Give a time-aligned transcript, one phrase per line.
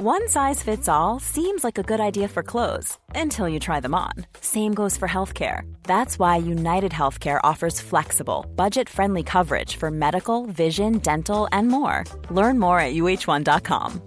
[0.00, 3.96] One size fits all seems like a good idea for clothes until you try them
[3.96, 4.12] on.
[4.40, 5.62] Same goes for healthcare.
[5.82, 12.04] That's why United Healthcare offers flexible, budget friendly coverage for medical, vision, dental, and more.
[12.30, 14.00] Learn more at uh1.com.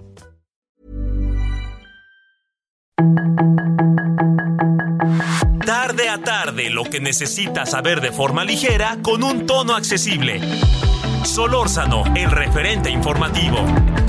[5.65, 10.39] Tarde a tarde, lo que necesitas saber de forma ligera con un tono accesible.
[11.25, 14.00] Solórzano, el referente informativo.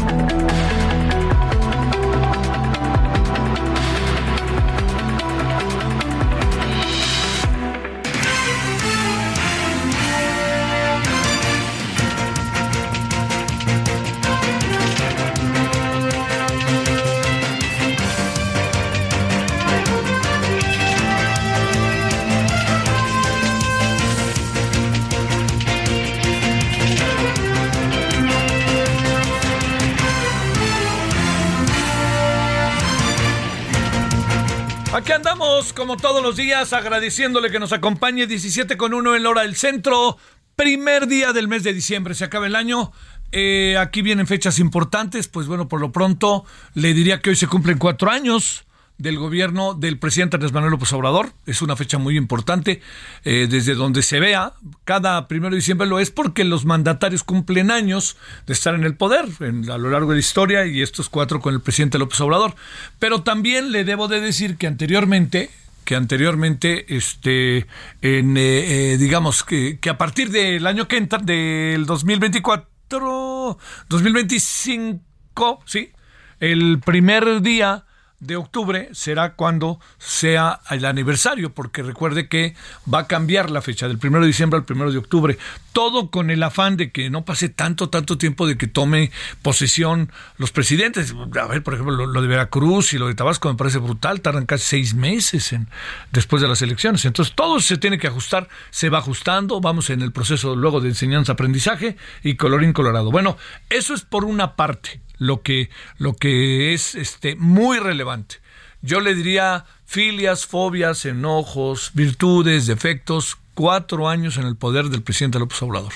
[35.71, 39.55] Como todos los días, agradeciéndole que nos acompañe 17 con 1 en la hora del
[39.55, 40.17] centro.
[40.57, 42.91] Primer día del mes de diciembre, se acaba el año.
[43.31, 47.47] Eh, aquí vienen fechas importantes, pues bueno, por lo pronto le diría que hoy se
[47.47, 48.65] cumplen cuatro años
[48.99, 51.33] del gobierno del presidente Andrés Manuel López Obrador.
[51.47, 52.81] Es una fecha muy importante.
[53.25, 54.53] Eh, desde donde se vea,
[54.85, 58.95] cada primero de diciembre lo es porque los mandatarios cumplen años de estar en el
[58.97, 62.55] poder a lo largo de la historia y estos cuatro con el presidente López Obrador.
[62.99, 65.51] Pero también le debo de decir que anteriormente
[65.85, 67.67] que anteriormente, este,
[68.03, 75.63] en, eh, eh, digamos que, que a partir del año que entra, del 2024, 2025,
[75.67, 75.91] sí,
[76.39, 77.85] el primer día
[78.23, 82.55] de octubre será cuando sea el aniversario, porque recuerde que
[82.93, 85.39] va a cambiar la fecha del primero de diciembre al primero de octubre.
[85.73, 89.11] Todo con el afán de que no pase tanto, tanto tiempo de que tome
[89.43, 91.13] posesión los presidentes.
[91.41, 94.47] A ver, por ejemplo, lo, de Veracruz y lo de Tabasco me parece brutal, tardan
[94.47, 95.69] casi seis meses en,
[96.13, 97.05] después de las elecciones.
[97.05, 100.91] Entonces todo se tiene que ajustar, se va ajustando, vamos en el proceso luego de
[100.91, 103.11] enseñanza-aprendizaje y colorín colorado.
[103.11, 103.37] Bueno,
[103.69, 108.37] eso es por una parte lo que, lo que es este, muy relevante.
[108.83, 115.39] Yo le diría filias, fobias, enojos, virtudes, defectos, cuatro años en el poder del presidente
[115.39, 115.93] López Obrador.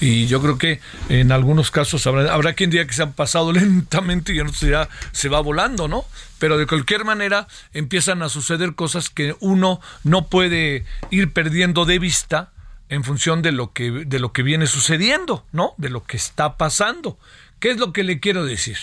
[0.00, 3.52] Y yo creo que en algunos casos habrá, habrá quien diga que se han pasado
[3.54, 6.04] lentamente y en otros ya se va volando, ¿no?
[6.38, 11.98] Pero de cualquier manera empiezan a suceder cosas que uno no puede ir perdiendo de
[11.98, 12.52] vista
[12.90, 15.74] en función de lo que, de lo que viene sucediendo, ¿no?
[15.78, 17.18] De lo que está pasando.
[17.60, 18.78] ¿Qué es lo que le quiero decir?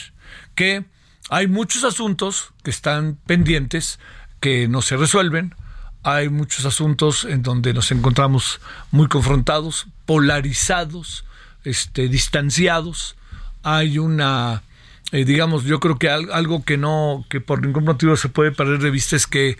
[0.56, 0.86] Que
[1.30, 4.00] hay muchos asuntos que están pendientes,
[4.40, 5.56] que no se resuelven,
[6.04, 8.62] hay muchos asuntos en donde nos encontramos
[8.92, 11.26] muy confrontados, polarizados,
[11.66, 13.18] este, distanciados.
[13.64, 14.64] Hay una,
[15.12, 18.80] eh, digamos, yo creo que algo que no, que por ningún motivo se puede perder
[18.80, 19.58] de vista es que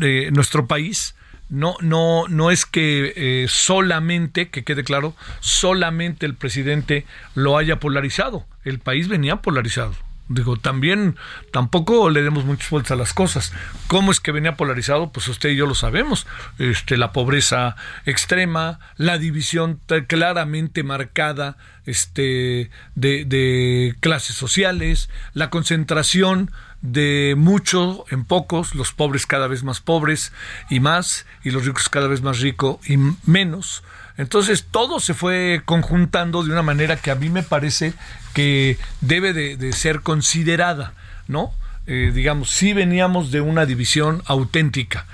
[0.00, 1.16] eh, nuestro país
[1.48, 7.80] no, no, no es que eh, solamente, que quede claro, solamente el presidente lo haya
[7.80, 8.46] polarizado.
[8.64, 9.94] El país venía polarizado.
[10.28, 11.16] Digo, también
[11.52, 13.54] tampoco le demos muchas vueltas a las cosas.
[13.86, 15.10] ¿Cómo es que venía polarizado?
[15.10, 16.26] Pues usted y yo lo sabemos.
[16.58, 21.56] Este, la pobreza extrema, la división claramente marcada
[21.86, 26.50] este, de, de clases sociales, la concentración
[26.82, 30.32] de mucho en pocos, los pobres cada vez más pobres
[30.70, 33.82] y más, y los ricos cada vez más ricos y menos.
[34.16, 37.94] Entonces todo se fue conjuntando de una manera que a mí me parece
[38.34, 40.92] que debe de, ser considerada,
[41.26, 41.52] ¿no?
[41.86, 45.06] Eh, digamos, si veníamos de una división auténtica.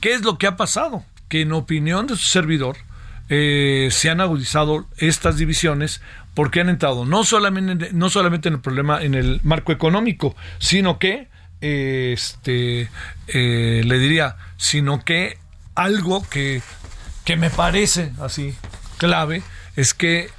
[0.00, 1.04] ¿Qué es lo que ha pasado?
[1.28, 2.76] Que en opinión de su servidor,
[3.28, 6.02] eh, se han agudizado estas divisiones
[6.34, 10.98] porque han entrado no solamente, no solamente en el problema en el marco económico, sino
[10.98, 11.28] que,
[11.60, 12.90] este,
[13.28, 15.38] eh, le diría, sino que
[15.74, 16.62] algo que,
[17.24, 18.54] que me parece así
[18.98, 19.42] clave
[19.76, 20.30] es que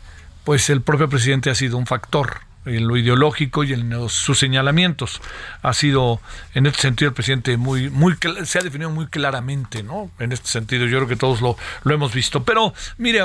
[0.43, 5.21] pues el propio presidente ha sido un factor en lo ideológico y en sus señalamientos.
[5.61, 6.19] Ha sido,
[6.53, 10.09] en este sentido, el presidente muy, muy, se ha definido muy claramente, ¿no?
[10.19, 12.43] En este sentido, yo creo que todos lo, lo hemos visto.
[12.43, 13.21] Pero, mire,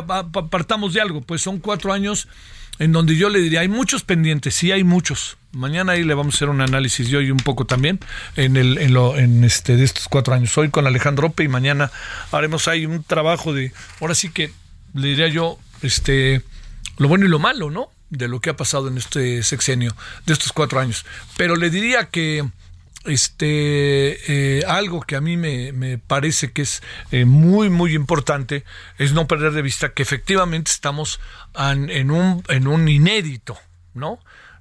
[0.50, 2.28] partamos de algo, pues son cuatro años
[2.80, 5.36] en donde yo le diría, hay muchos pendientes, sí hay muchos.
[5.52, 8.00] Mañana ahí le vamos a hacer un análisis yo y un poco también
[8.36, 10.56] en el en lo en este de estos cuatro años.
[10.56, 11.92] Hoy con Alejandro Ope y mañana
[12.32, 14.50] haremos ahí un trabajo de ahora sí que
[14.94, 16.42] le diría yo este
[16.96, 17.90] lo bueno y lo malo, ¿no?
[18.08, 19.94] De lo que ha pasado en este sexenio
[20.24, 21.04] de estos cuatro años.
[21.36, 22.48] Pero le diría que
[23.04, 28.64] este eh, algo que a mí me, parece que es eh, muy muy importante
[28.98, 31.20] es no perder de vista que efectivamente estamos
[31.56, 33.58] en, un en un inédito
[33.94, 34.20] no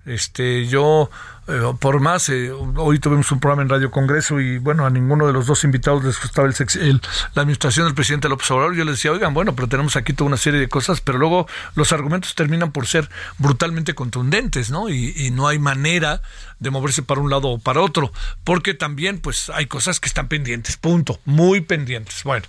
[0.10, 1.12] Este, yo,
[1.48, 5.28] eh, por más, eh, hoy tuvimos un programa en Radio Congreso y bueno, a ninguno
[5.28, 7.02] de los dos invitados les gustaba el,
[7.36, 8.76] la administración del presidente López Obrador.
[8.76, 11.48] Yo les decía, oigan, bueno, pero tenemos aquí toda una serie de cosas, pero luego
[11.76, 13.08] los argumentos terminan por ser
[13.38, 14.90] brutalmente contundentes, ¿no?
[14.90, 16.24] Y, y no hay manera
[16.58, 18.12] de moverse para un lado o para otro,
[18.44, 22.24] porque también, pues, hay cosas que están pendientes, punto, muy pendientes.
[22.24, 22.48] Bueno,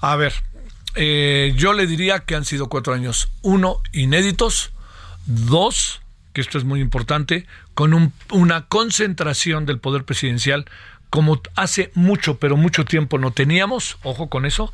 [0.00, 0.32] a ver,
[0.94, 4.72] eh, yo le diría que han sido cuatro años, uno, inéditos,
[5.26, 6.00] dos,
[6.34, 10.66] que esto es muy importante, con una concentración del poder presidencial
[11.08, 14.72] como hace mucho, pero mucho tiempo no teníamos, ojo con eso.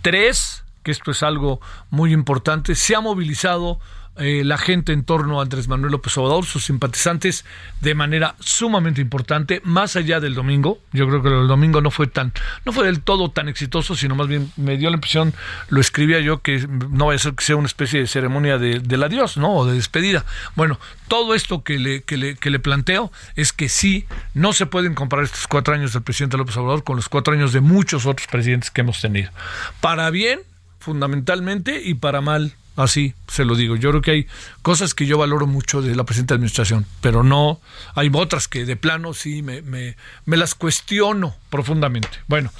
[0.00, 1.60] Tres, que esto es algo
[1.90, 3.78] muy importante, se ha movilizado
[4.16, 7.44] eh, la gente en torno a Andrés Manuel López Obrador, sus simpatizantes,
[7.80, 10.78] de manera sumamente importante, más allá del domingo.
[10.92, 12.32] Yo creo que el domingo no fue tan,
[12.66, 15.32] no fue del todo tan exitoso, sino más bien me dio la impresión,
[15.70, 18.80] lo escribía yo, que no vaya a ser que sea una especie de ceremonia de,
[18.80, 19.54] del adiós, ¿no?
[19.54, 20.26] O de despedida.
[20.56, 20.78] Bueno,
[21.08, 24.94] todo esto que le, que le, que le planteo es que sí, no se pueden
[24.94, 28.28] comparar estos cuatro años del presidente López Obrador con los cuatro años de muchos otros
[28.28, 29.30] presidentes que hemos tenido.
[29.80, 30.40] Para bien,
[30.78, 33.76] fundamentalmente, y para mal Así se lo digo.
[33.76, 34.26] Yo creo que hay
[34.62, 37.60] cosas que yo valoro mucho de la presente administración, pero no,
[37.94, 39.96] hay otras que de plano sí me, me,
[40.26, 42.08] las cuestiono profundamente.
[42.28, 42.50] Bueno,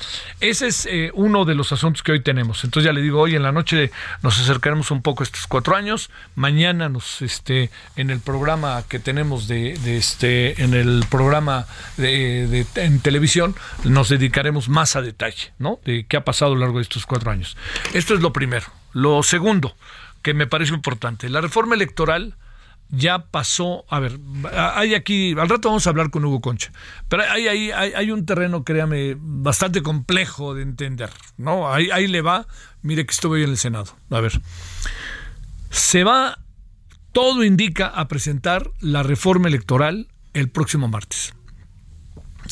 [0.41, 2.65] ese es eh, uno de los asuntos que hoy tenemos.
[2.65, 3.91] Entonces ya le digo, hoy en la noche
[4.23, 6.11] nos acercaremos un poco a estos cuatro años.
[6.35, 11.67] Mañana nos, este, en el programa que tenemos de, de este, en el programa
[11.97, 13.55] de, en televisión,
[13.85, 15.81] nos dedicaremos más a detalle, ¿no?
[15.85, 17.57] De qué ha pasado a lo largo de estos cuatro años.
[17.95, 18.67] Esto es lo primero.
[18.93, 19.75] Lo segundo,
[20.23, 21.29] que me parece importante.
[21.29, 22.37] La reforma electoral
[22.93, 24.21] ya pasó, a ver,
[24.53, 26.73] hay aquí, al rato vamos a hablar con Hugo Concha,
[27.09, 31.73] pero hay, hay, hay, un terreno, créame, bastante complejo de entender, ¿no?
[31.73, 32.47] Ahí, ahí le va,
[32.83, 34.41] mire que estuve en el Senado, a ver,
[35.71, 36.39] se va,
[37.13, 41.33] todo indica a presentar la reforma electoral el próximo martes.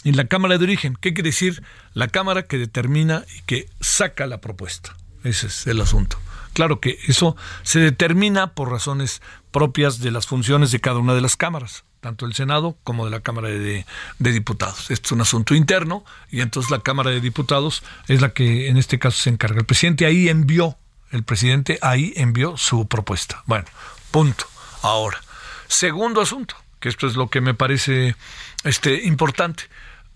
[0.05, 1.63] En la Cámara de Origen, ¿qué quiere decir?
[1.93, 4.97] La Cámara que determina y que saca la propuesta.
[5.23, 6.19] Ese es el asunto.
[6.53, 11.21] Claro que eso se determina por razones propias de las funciones de cada una de
[11.21, 13.85] las cámaras, tanto del Senado como de la Cámara de,
[14.19, 14.91] Diputados.
[14.91, 18.77] Esto es un asunto interno y entonces la Cámara de Diputados es la que en
[18.77, 19.59] este caso se encarga.
[19.59, 20.77] El presidente ahí envió,
[21.11, 23.43] el presidente ahí envió su propuesta.
[23.47, 23.67] Bueno,
[24.11, 24.47] punto.
[24.83, 25.21] Ahora,
[25.69, 28.17] segundo asunto, que esto es lo que me parece
[28.65, 29.65] este, importante.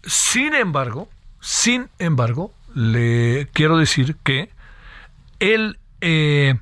[0.05, 1.09] Sin embargo,
[1.41, 4.51] sin embargo, le quiero decir que
[5.39, 6.55] él eh,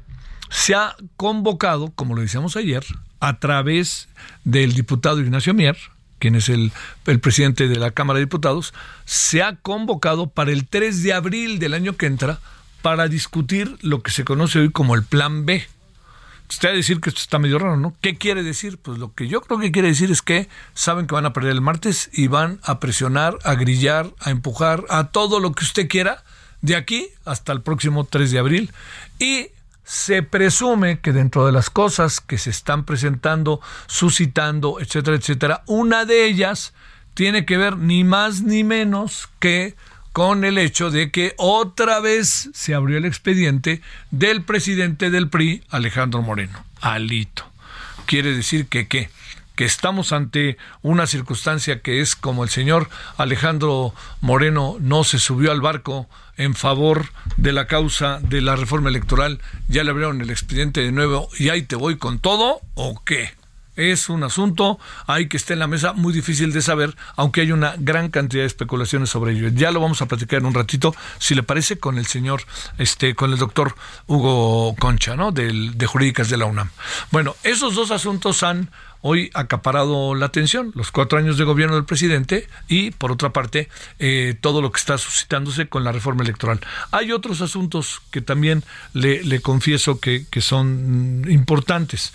[0.51, 2.85] se ha convocado, como lo decíamos ayer,
[3.19, 4.09] a través
[4.45, 5.77] del diputado Ignacio Mier,
[6.21, 6.71] quien es el,
[7.07, 8.73] el, presidente de la Cámara de Diputados,
[9.05, 12.39] se ha convocado para el 3 de abril del año que entra
[12.83, 15.67] para discutir lo que se conoce hoy como el Plan B.
[16.49, 17.97] Usted va a decir que esto está medio raro, ¿no?
[18.01, 18.79] ¿Qué quiere decir?
[18.79, 21.53] Pues lo que yo creo que quiere decir es que saben que van a perder
[21.53, 25.89] el martes y van a presionar, a grillar, a empujar, a todo lo que usted
[25.89, 26.23] quiera
[26.63, 28.73] de aquí hasta el próximo 3 de abril
[29.19, 29.49] y
[29.85, 36.05] se presume que dentro de las cosas que se están presentando, suscitando, etcétera, etcétera, una
[36.05, 36.73] de ellas
[37.15, 39.75] tiene que ver ni más ni menos que
[40.13, 45.65] con el hecho de que otra vez se abrió el expediente del presidente del PRI,
[45.71, 47.45] Alejandro Moreno, Alito.
[48.07, 49.11] Quiere decir que qué?
[49.57, 52.89] que estamos ante una circunstancia que es como el señor
[53.19, 58.89] Alejandro Moreno no se subió al barco en favor de la causa de la reforma
[58.89, 63.03] electoral, ya le abrieron el expediente de nuevo y ahí te voy con todo o
[63.05, 63.35] qué?
[63.75, 67.53] Es un asunto, hay que estar en la mesa, muy difícil de saber, aunque hay
[67.53, 69.49] una gran cantidad de especulaciones sobre ello.
[69.49, 72.43] Ya lo vamos a platicar en un ratito, si le parece, con el señor,
[72.77, 73.75] este, con el doctor
[74.07, 75.33] Hugo Concha, ¿no?
[75.33, 76.69] Del, de Jurídicas de la UNAM.
[77.11, 78.69] Bueno, esos dos asuntos han
[79.03, 83.69] hoy acaparado la atención, los cuatro años de gobierno del presidente y, por otra parte,
[83.99, 86.61] eh, todo lo que está suscitándose con la reforma electoral.
[86.93, 92.13] Hay otros asuntos que también le, confieso que, son importantes.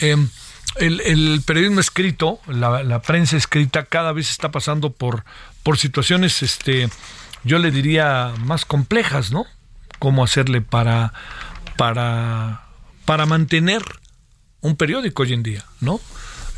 [0.00, 0.28] Em,
[0.76, 5.24] el, periodismo escrito, la, prensa escrita, cada vez está pasando por,
[5.62, 6.88] por situaciones, este,
[7.44, 9.44] yo le diría, más complejas, ¿no?
[9.98, 11.12] Cómo hacerle para,
[11.76, 12.62] para,
[13.04, 13.82] para mantener
[14.62, 16.00] un periódico hoy en día, ¿no?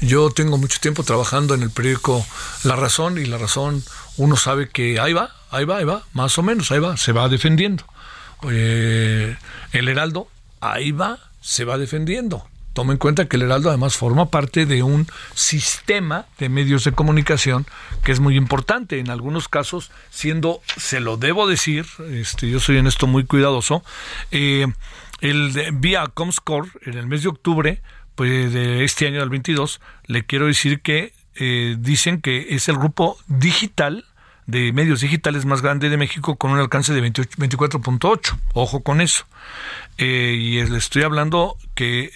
[0.03, 2.27] Yo tengo mucho tiempo trabajando en el periódico
[2.65, 3.85] La Razón y La Razón
[4.17, 7.13] uno sabe que ahí va, ahí va, ahí va, más o menos, ahí va, se
[7.13, 7.85] va defendiendo.
[8.51, 9.37] Eh,
[9.71, 10.27] el Heraldo,
[10.61, 12.45] ahí va, se va defendiendo.
[12.73, 16.91] Toma en cuenta que el Heraldo además forma parte de un sistema de medios de
[16.91, 17.65] comunicación
[18.03, 18.99] que es muy importante.
[18.99, 23.85] En algunos casos, siendo, se lo debo decir, este, yo soy en esto muy cuidadoso,
[24.33, 24.67] eh,
[25.21, 27.83] el vía Comscore en el mes de octubre
[28.31, 33.17] de este año del 22, le quiero decir que eh, dicen que es el grupo
[33.27, 34.05] digital
[34.47, 38.39] de medios digitales más grande de México con un alcance de 24.8.
[38.55, 39.25] Ojo con eso.
[39.99, 42.11] Eh, y le estoy hablando que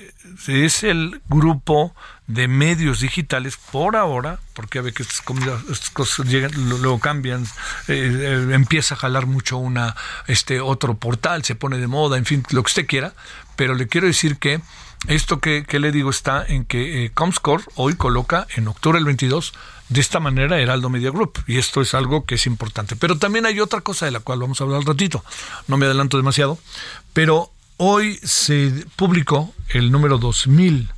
[0.49, 1.95] es el grupo
[2.27, 7.47] de medios digitales por ahora, porque a ver que estas, cosas llegan, luego cambian,
[7.89, 9.95] eh, empieza a jalar mucho una
[10.27, 13.15] este otro portal, se pone de moda, en fin, lo que usted quiera,
[13.55, 14.61] pero le quiero decir que
[15.09, 19.53] esto que, le digo está en que Comscore hoy coloca en octubre del 22
[19.88, 21.45] de esta manera Heraldo Media Group.
[21.47, 22.97] Y esto es algo que es importante.
[22.97, 25.25] Pero también hay otra cosa de la cual vamos a hablar un ratito.
[25.69, 26.59] No me adelanto demasiado.
[27.12, 30.91] Pero hoy se publicó el número 2000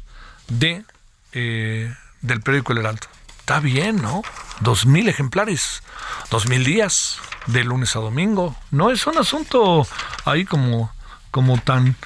[0.48, 0.84] de,
[1.32, 3.06] eh, del periódico El Heraldo.
[3.40, 4.22] Está bien, ¿no?
[4.60, 5.82] 2000 ejemplares,
[6.30, 8.56] 2000 días, de lunes a domingo.
[8.70, 9.86] No es un asunto
[10.24, 10.92] ahí como,
[11.30, 11.96] como tan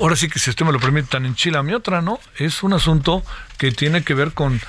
[0.00, 2.20] ahora sí que si usted me lo permite, tan enchila mi otra, ¿no?
[2.36, 3.22] Es un asunto
[3.58, 4.60] que tiene que ver con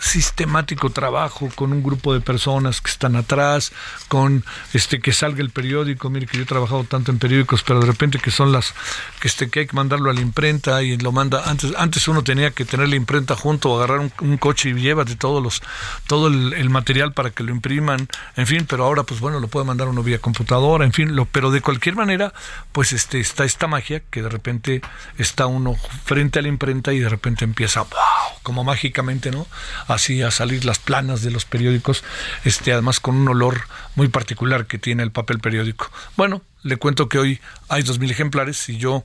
[0.00, 3.72] sistemático trabajo con un grupo de personas que están atrás,
[4.08, 7.80] con este que salga el periódico, mire que yo he trabajado tanto en periódicos, pero
[7.80, 8.74] de repente que son las
[9.20, 11.48] que este que hay que mandarlo a la imprenta y lo manda.
[11.48, 15.16] Antes antes uno tenía que tener la imprenta junto o agarrar un, coche y llévate
[15.16, 15.62] todos los
[16.06, 19.64] todo el, material para que lo impriman, en fin, pero ahora pues bueno, lo puede
[19.64, 22.32] mandar uno vía computadora, en fin, lo pero de cualquier manera
[22.72, 24.82] pues este está esta magia que de repente
[25.18, 29.46] está uno frente a la imprenta y de repente empieza wow, como mágicamente, ¿no?
[29.86, 32.04] Así a salir las planas de los periódicos,
[32.44, 33.62] este, además con un olor
[33.94, 35.90] muy particular que tiene el papel periódico.
[36.16, 39.04] Bueno, le cuento que hoy hay dos mil ejemplares y yo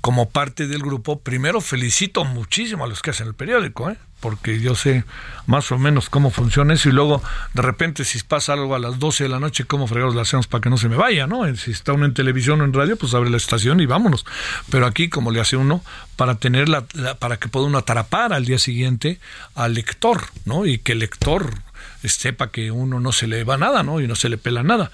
[0.00, 3.96] como parte del grupo, primero felicito muchísimo a los que hacen el periódico, ¿eh?
[4.24, 5.04] Porque yo sé
[5.46, 8.98] más o menos cómo funciona eso y luego de repente si pasa algo a las
[8.98, 11.44] 12 de la noche, cómo fregados lo hacemos para que no se me vaya, ¿no?
[11.56, 14.24] Si está uno en televisión o en radio, pues abre la estación y vámonos.
[14.70, 15.84] Pero aquí, como le hace uno,
[16.16, 16.86] para tener la,
[17.18, 19.20] para que pueda uno atrapar al día siguiente
[19.54, 20.64] al lector, ¿no?
[20.64, 21.52] Y que el lector
[22.04, 24.00] sepa que uno no se le va nada, ¿no?
[24.00, 24.90] Y no se le pela nada.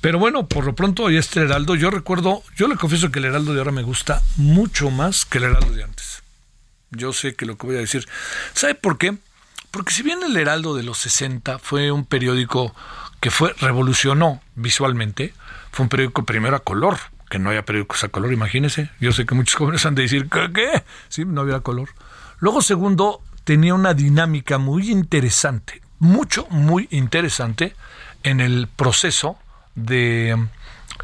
[0.00, 3.26] Pero bueno, por lo pronto hoy este Heraldo, yo recuerdo, yo le confieso que el
[3.26, 6.21] Heraldo de ahora me gusta mucho más que el Heraldo de antes.
[6.92, 8.06] Yo sé que lo que voy a decir.
[8.54, 9.16] ¿Sabe por qué?
[9.70, 12.74] Porque si bien el Heraldo de los 60 fue un periódico
[13.20, 15.32] que fue revolucionó visualmente,
[15.70, 16.98] fue un periódico primero a color,
[17.30, 18.90] que no había periódicos a color, imagínense.
[19.00, 20.84] Yo sé que muchos jóvenes han de decir, qué?
[21.08, 21.88] Sí, no había color.
[22.38, 27.74] Luego, segundo, tenía una dinámica muy interesante, mucho, muy interesante
[28.22, 29.38] en el proceso
[29.74, 30.36] de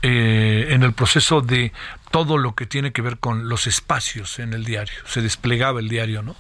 [0.02, 1.73] eh, en el proceso de
[2.10, 4.94] todo lo que tiene que ver con los espacios en el diario.
[5.06, 6.36] Se desplegaba el diario, ¿no?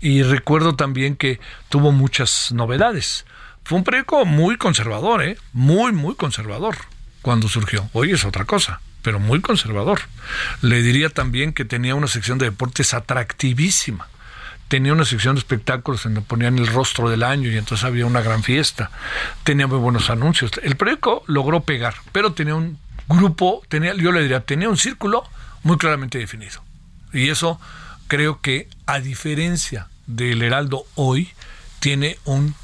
[0.00, 3.24] Y recuerdo también que tuvo muchas novedades.
[3.64, 5.38] Fue un periódico muy conservador, ¿eh?
[5.52, 6.76] Muy, muy conservador
[7.22, 7.88] cuando surgió.
[7.92, 10.00] Hoy es otra cosa, pero muy conservador.
[10.62, 14.08] Le diría también que tenía una sección de deportes atractivísima
[14.68, 18.20] tenía una sección de espectáculos donde ponían el rostro del año y entonces había una
[18.20, 18.90] gran fiesta.
[19.44, 20.52] Tenía muy buenos anuncios.
[20.62, 22.78] El periódico logró pegar, pero tenía un
[23.08, 25.24] grupo, tenía, yo le diría, tenía un círculo
[25.62, 26.62] muy claramente definido.
[27.12, 27.60] Y eso
[28.08, 31.30] creo que, a diferencia del Heraldo hoy,
[31.80, 32.54] tiene un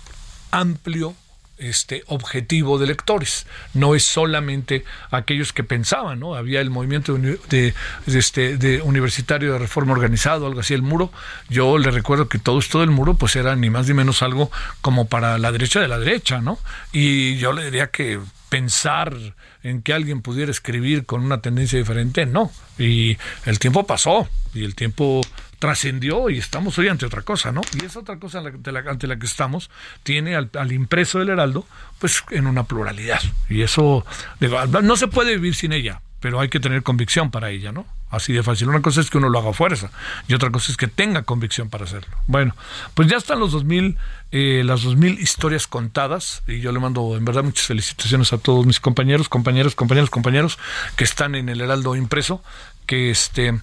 [0.51, 1.15] amplio
[1.59, 3.47] este objetivo de lectores.
[3.75, 6.35] No es solamente aquellos que pensaban, ¿no?
[6.35, 7.75] Había el movimiento de,
[8.07, 11.13] este, de universitario de reforma organizado, algo así, el muro.
[11.49, 14.51] Yo le recuerdo que todo esto del muro, pues era ni más ni menos algo
[14.81, 16.59] como para la derecha de la derecha, ¿no?
[16.93, 18.21] Y yo le diría que
[18.53, 19.17] pensar
[19.63, 22.53] en que alguien pudiera escribir con una tendencia diferente, no.
[22.79, 23.17] Y
[23.47, 25.23] el tiempo pasó y el tiempo
[25.59, 27.63] trascendió y estamos hoy ante otra cosa, ¿no?
[27.81, 29.71] Y esa otra cosa ante la, que estamos
[30.03, 31.67] tiene al, impreso del Heraldo,
[31.99, 33.23] pues en una pluralidad.
[33.49, 34.05] Y eso,
[34.83, 37.87] no se puede vivir sin ella, pero hay que tener convicción para ella, ¿no?
[38.13, 38.69] Así de fácil.
[38.69, 39.91] Una cosa es que uno lo haga a fuerza
[40.29, 42.15] y otra cosa es que tenga convicción para hacerlo.
[42.27, 42.55] Bueno,
[42.93, 43.97] pues ya están los 2000,
[44.33, 48.67] eh, las 2000 historias contadas y yo le mando en verdad muchas felicitaciones a todos
[48.67, 50.59] mis compañeros, compañeros, compañeros, compañeros
[50.95, 52.45] que están en el Heraldo impreso,
[52.85, 53.59] que este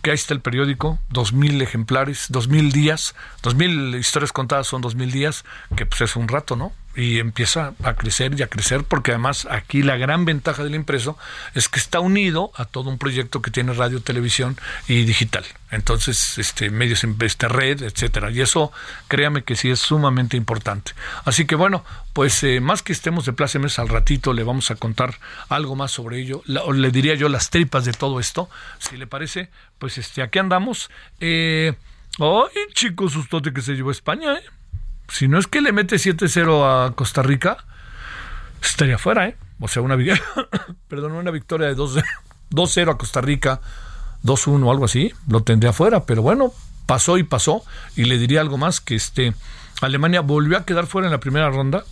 [0.00, 4.66] que ahí está el periódico, dos mil ejemplares, dos mil días, dos mil historias contadas
[4.66, 5.44] son dos mil días,
[5.76, 6.72] que pues es un rato, ¿no?
[6.96, 11.16] Y empieza a crecer y a crecer porque además aquí la gran ventaja del impreso
[11.54, 14.56] es que está unido a todo un proyecto que tiene radio, televisión
[14.88, 15.44] y digital.
[15.70, 18.72] Entonces, este medios en esta red, etcétera, y eso
[19.06, 20.92] créame que sí es sumamente importante.
[21.24, 24.74] Así que bueno, pues eh, más que estemos de plácemes al ratito le vamos a
[24.74, 25.14] contar
[25.48, 29.06] algo más sobre ello, o le diría yo las tripas de todo esto, si le
[29.06, 30.90] parece, pues este aquí andamos.
[31.20, 31.72] Eh,
[32.18, 34.42] ay, chicos, sustote que se llevó España, ¿eh?
[35.10, 37.58] Si no es que le mete 7-0 a Costa Rica,
[38.62, 39.36] estaría fuera, ¿eh?
[39.60, 39.96] O sea, una,
[40.88, 43.60] perdón, una victoria de 2-0 a Costa Rica,
[44.24, 46.52] 2-1 o algo así, lo tendría fuera, pero bueno,
[46.86, 47.62] pasó y pasó.
[47.96, 49.34] Y le diría algo más, que este,
[49.80, 51.84] Alemania volvió a quedar fuera en la primera ronda.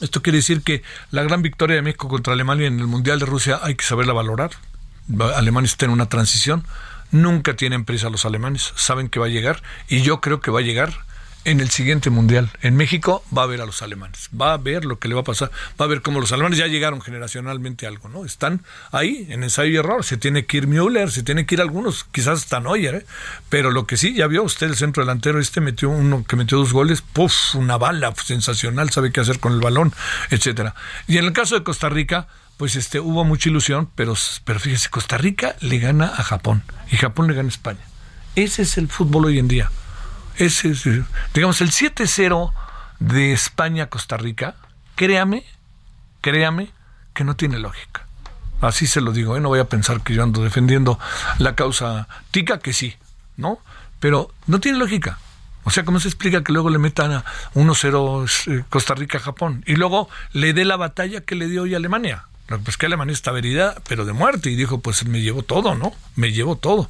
[0.00, 3.26] Esto quiere decir que la gran victoria de México contra Alemania en el Mundial de
[3.26, 4.50] Rusia hay que saberla valorar.
[5.36, 6.64] Alemania está en una transición.
[7.10, 10.60] Nunca tienen prisa los alemanes, saben que va a llegar y yo creo que va
[10.60, 10.92] a llegar
[11.44, 12.50] en el siguiente mundial.
[12.60, 15.22] En México va a ver a los alemanes, va a ver lo que le va
[15.22, 18.24] a pasar, va a ver cómo los alemanes ya llegaron generacionalmente algo, ¿no?
[18.24, 20.04] Están ahí en ensayo y error.
[20.04, 23.06] Se tiene que ir Müller, se tiene que ir algunos, quizás hasta Neuer, ¿eh?
[23.48, 26.58] pero lo que sí, ya vio usted el centro delantero, este metió uno que metió
[26.58, 27.54] dos goles, ¡puf!
[27.54, 29.92] Una bala sensacional, sabe qué hacer con el balón,
[30.30, 30.74] etcétera.
[31.06, 34.90] Y en el caso de Costa Rica, pues este hubo mucha ilusión, pero, pero fíjese,
[34.90, 37.80] Costa Rica le gana a Japón y Japón le gana a España.
[38.36, 39.70] Ese es el fútbol hoy en día
[40.40, 41.04] ese,
[41.34, 42.52] digamos, el 7-0
[42.98, 44.56] de España-Costa Rica,
[44.96, 45.44] créame,
[46.20, 46.70] créame
[47.14, 48.06] que no tiene lógica.
[48.60, 49.40] Así se lo digo, ¿eh?
[49.40, 50.98] no voy a pensar que yo ando defendiendo
[51.38, 52.96] la causa tica, que sí,
[53.36, 53.58] ¿no?
[54.00, 55.18] Pero no tiene lógica.
[55.64, 59.76] O sea, ¿cómo se explica que luego le metan a 1-0 eh, Costa Rica-Japón y
[59.76, 62.24] luego le dé la batalla que le dio hoy Alemania?
[62.58, 64.50] Pues que Alemania está herida, pero de muerte.
[64.50, 65.92] Y dijo, pues me llevo todo, ¿no?
[66.16, 66.88] Me llevo todo.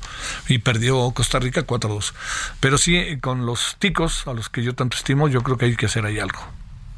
[0.49, 2.13] Y perdió Costa Rica 4-2.
[2.61, 5.77] Pero sí, con los ticos, a los que yo tanto estimo, yo creo que hay
[5.77, 6.41] que hacer ahí algo.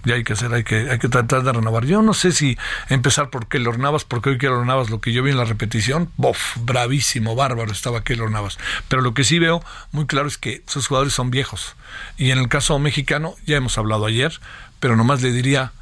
[0.04, 1.84] Ya hay que hacer, hay que, hay que tratar de renovar.
[1.86, 5.22] Yo no sé si empezar por Keylor Navas, porque hoy Keylor Navas, lo que yo
[5.22, 8.58] vi en la repetición, bof, bravísimo, bárbaro estaba Keylor Navas.
[8.88, 11.76] Pero lo que sí veo muy claro es que esos jugadores son viejos.
[12.16, 14.40] Y en el caso mexicano, ya hemos hablado ayer,
[14.80, 15.72] pero nomás le diría,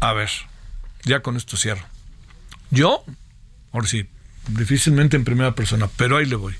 [0.00, 0.30] a ver,
[1.04, 1.84] ya con esto cierro.
[2.70, 3.04] Yo,
[3.72, 4.08] ahora sí,
[4.48, 6.54] difícilmente en primera persona, pero ahí le voy.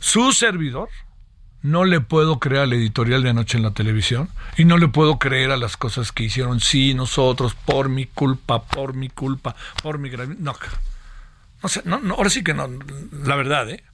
[0.00, 0.88] Su servidor,
[1.62, 5.18] no le puedo creer al editorial de anoche en la televisión y no le puedo
[5.18, 9.98] creer a las cosas que hicieron, sí, nosotros, por mi culpa, por mi culpa, por
[9.98, 10.38] mi gravedad.
[10.40, 10.56] No,
[11.62, 12.68] no, sé, no, no, ahora sí que no,
[13.24, 13.84] la verdad, ¿eh?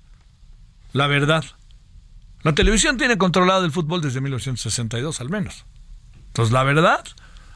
[0.92, 1.44] La verdad.
[2.42, 5.66] La televisión tiene controlado el fútbol desde 1962 al menos.
[6.28, 7.04] Entonces, la verdad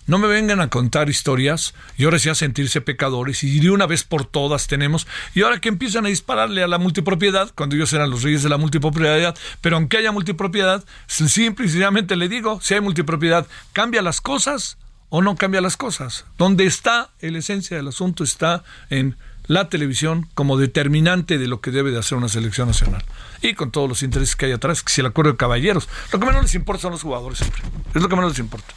[0.06, 3.86] no me vengan a contar historias y ahora sí a sentirse pecadores y de una
[3.86, 5.06] vez por todas tenemos.
[5.34, 8.48] Y ahora que empiezan a dispararle a la multipropiedad, cuando ellos eran los reyes de
[8.48, 14.02] la multipropiedad, pero aunque haya multipropiedad, simple y sencillamente le digo, si hay multipropiedad, ¿cambia
[14.02, 14.76] las cosas
[15.08, 16.24] o no cambia las cosas?
[16.38, 21.70] Donde está la esencia del asunto está en la televisión como determinante de lo que
[21.70, 23.04] debe de hacer una selección nacional.
[23.40, 26.20] Y con todos los intereses que hay atrás, que si el acuerdo de caballeros, lo
[26.20, 27.62] que menos les importa son los jugadores siempre.
[27.94, 28.72] Es lo que menos les importa.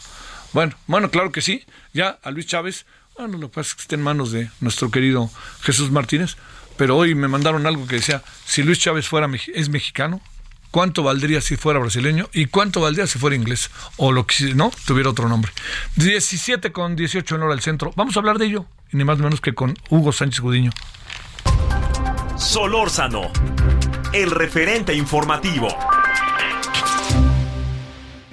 [0.56, 1.66] Bueno, bueno, claro que sí.
[1.92, 2.86] Ya a Luis Chávez,
[3.18, 6.38] bueno, lo que pasa es que está en manos de nuestro querido Jesús Martínez,
[6.78, 10.22] pero hoy me mandaron algo que decía, si Luis Chávez fuera es mexicano,
[10.72, 12.30] ¿cuánto valdría si fuera brasileño?
[12.32, 13.70] ¿Y cuánto valdría si fuera inglés?
[13.98, 15.52] O lo que no, tuviera otro nombre.
[15.98, 17.92] 17 con 18 en hora del centro.
[17.98, 20.72] Vamos a hablar de ello, y ni más ni menos que con Hugo Sánchez Gudiño.
[22.38, 23.30] Solórzano,
[24.14, 25.68] el referente informativo.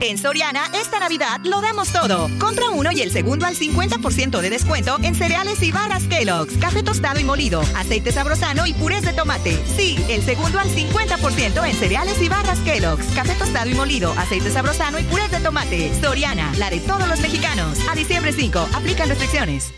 [0.03, 2.29] En Soriana, esta Navidad lo damos todo.
[2.41, 6.83] Compra uno y el segundo al 50% de descuento en cereales y barras Kellogg's, café
[6.83, 9.57] tostado y molido, aceite sabrosano y purés de tomate.
[9.77, 14.51] Sí, el segundo al 50% en cereales y barras Kellogg's, café tostado y molido, aceite
[14.51, 15.93] sabrosano y purés de tomate.
[16.01, 17.79] Soriana, la de todos los mexicanos.
[17.89, 19.73] A diciembre 5, aplican restricciones.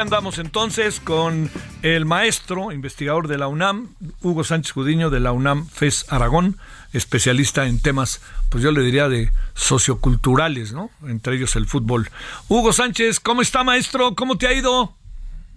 [0.00, 1.50] Andamos entonces con
[1.82, 6.56] el maestro, investigador de la UNAM, Hugo Sánchez Judiño de la UNAM FES Aragón,
[6.94, 10.90] especialista en temas, pues yo le diría de socioculturales, ¿no?
[11.06, 12.10] Entre ellos el fútbol.
[12.48, 14.14] Hugo Sánchez, ¿cómo está maestro?
[14.14, 14.96] ¿Cómo te ha ido?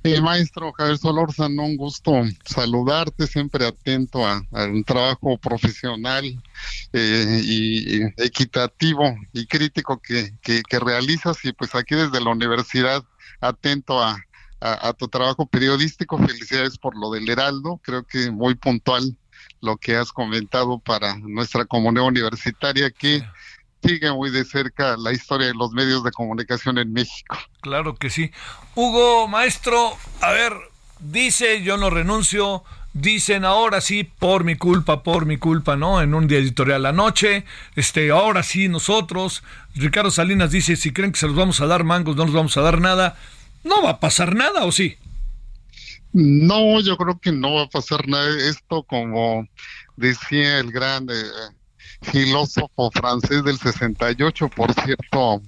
[0.03, 2.12] Sí, maestro Javier Solórzano, un gusto
[2.43, 6.25] saludarte, siempre atento a, un trabajo profesional
[6.91, 13.06] eh, y, equitativo y crítico que, que, que realizas y pues aquí desde la universidad
[13.39, 14.17] atento a,
[14.97, 16.17] tu trabajo periodístico.
[16.17, 17.80] Felicidades por lo del Heraldo.
[17.84, 19.15] Creo que muy puntual
[19.62, 23.23] lo que has comentado para nuestra comunidad universitaria que
[23.84, 27.38] sigue muy de cerca la historia de los medios de comunicación en México.
[27.62, 28.32] Claro que sí.
[28.76, 30.54] Hugo, maestro, a ver,
[30.99, 36.02] dice yo no renuncio, dicen ahora sí por mi culpa, por mi culpa, ¿no?
[36.02, 37.45] En un día editorial anoche,
[37.76, 39.43] este, ahora sí nosotros,
[39.76, 42.56] Ricardo Salinas dice, si creen que se los vamos a dar mangos, no nos vamos
[42.58, 43.17] a dar nada,
[43.63, 44.97] no va a pasar nada, ¿o sí?
[46.13, 48.30] No, yo creo que no va a pasar nada.
[48.47, 49.47] Esto, como
[49.97, 51.23] decía el gran eh,
[52.02, 55.41] filósofo francés del 68, por cierto,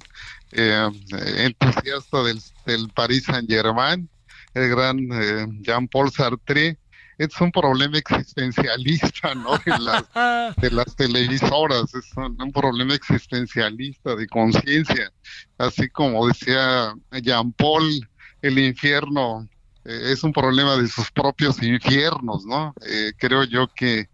[0.51, 0.89] eh,
[1.37, 4.09] entusiasta del, del Paris Saint-Germain,
[4.53, 6.77] el gran eh, Jean-Paul Sartre,
[7.17, 9.57] es un problema existencialista, ¿no?
[9.57, 10.03] De las,
[10.57, 15.11] de las televisoras, es un, problema existencialista de conciencia,
[15.57, 18.07] así como decía Jean Paul,
[18.41, 19.47] el infierno
[19.85, 22.73] eh, es un problema de sus propios infiernos, ¿no?
[22.87, 24.09] Eh, creo yo que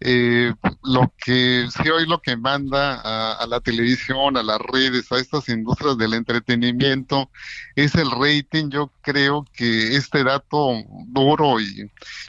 [0.00, 0.52] eh,
[0.82, 3.00] lo que sí hoy lo que manda
[3.40, 7.30] a, la televisión, a las redes, a estas industrias del entretenimiento
[7.76, 8.70] es el rating.
[8.70, 11.56] Yo creo que este dato duro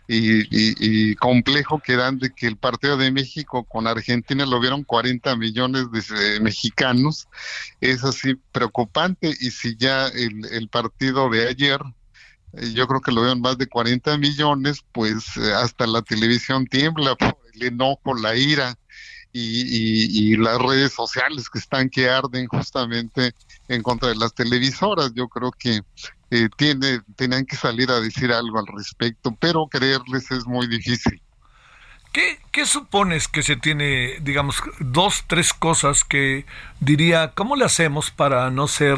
[0.07, 5.35] y, complejo que dan de que el partido de México con Argentina lo vieron 40
[5.35, 7.27] millones de mexicanos
[7.81, 11.79] es así preocupante y si ya el, partido de ayer
[12.53, 16.65] eh, yo creo que lo vieron más de 40 millones, pues eh, hasta la televisión
[16.65, 17.15] tiembla
[17.55, 18.77] el enojo, la ira
[19.37, 23.33] y, las redes sociales que están que arden justamente
[23.67, 25.13] en contra de las televisoras.
[25.13, 25.81] Yo creo que
[26.31, 31.21] eh, tiene, tienen que salir a decir algo al respecto, pero creerles es muy difícil.
[32.13, 36.45] ¿Qué, ¿Qué, supones que se tiene, digamos, dos, tres cosas que
[36.79, 38.97] diría, ¿cómo le hacemos para no ser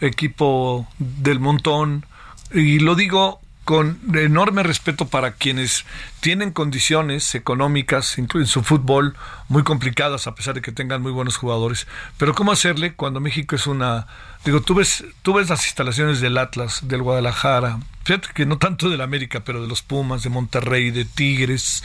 [0.00, 2.04] equipo del montón?
[2.52, 5.84] Y lo digo con enorme respeto para quienes
[6.20, 9.14] tienen condiciones económicas, en su fútbol,
[9.48, 11.86] muy complicadas, a pesar de que tengan muy buenos jugadores.
[12.16, 14.06] Pero ¿cómo hacerle cuando México es una...
[14.46, 18.88] Digo, tú ves, tú ves las instalaciones del Atlas, del Guadalajara, fíjate que no tanto
[18.88, 21.84] del América, pero de los Pumas, de Monterrey, de Tigres,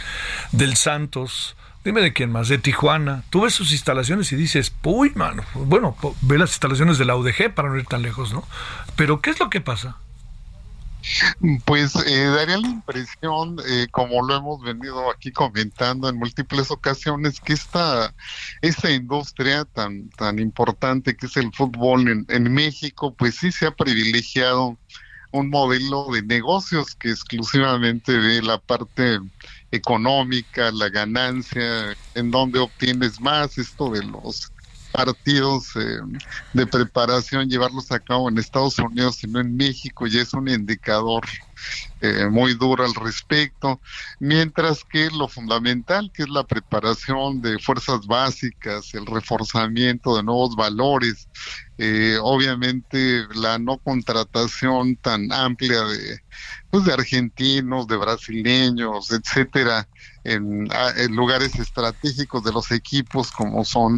[0.54, 1.58] del Santos.
[1.84, 3.26] Dime de quién más, de Tijuana.
[3.30, 7.54] Tú ves sus instalaciones y dices, uy, mano, bueno, ve las instalaciones de la UDG
[7.54, 8.48] para no ir tan lejos, ¿no?
[8.96, 9.98] Pero ¿qué es lo que pasa?
[11.66, 17.39] Pues eh, daría la impresión, eh, como lo hemos venido aquí comentando en múltiples ocasiones,
[17.39, 18.13] que esta,
[18.62, 23.72] esta industria tan, tan importante que es el fútbol en, México, pues sí se ha
[23.72, 24.78] privilegiado
[25.32, 29.20] un modelo de negocios que exclusivamente ve la parte
[29.72, 34.53] económica, la ganancia, en donde obtienes más, esto de los
[34.93, 35.97] partidos eh,
[36.53, 40.47] de preparación, llevarlos a cabo en Estados Unidos y no en México, y es un
[40.47, 41.25] indicador
[42.01, 43.82] eh, muy duro al respecto,
[44.19, 50.56] mientras que lo fundamental, que es la preparación de fuerzas básicas, el reforzamiento de nuevos
[50.56, 51.27] valores,
[51.79, 56.19] eh, obviamente la no contratación tan amplia de,
[56.69, 59.88] pues de argentinos, de brasileños, etcétera,
[60.23, 60.69] en
[61.10, 63.97] lugares estratégicos de los equipos como son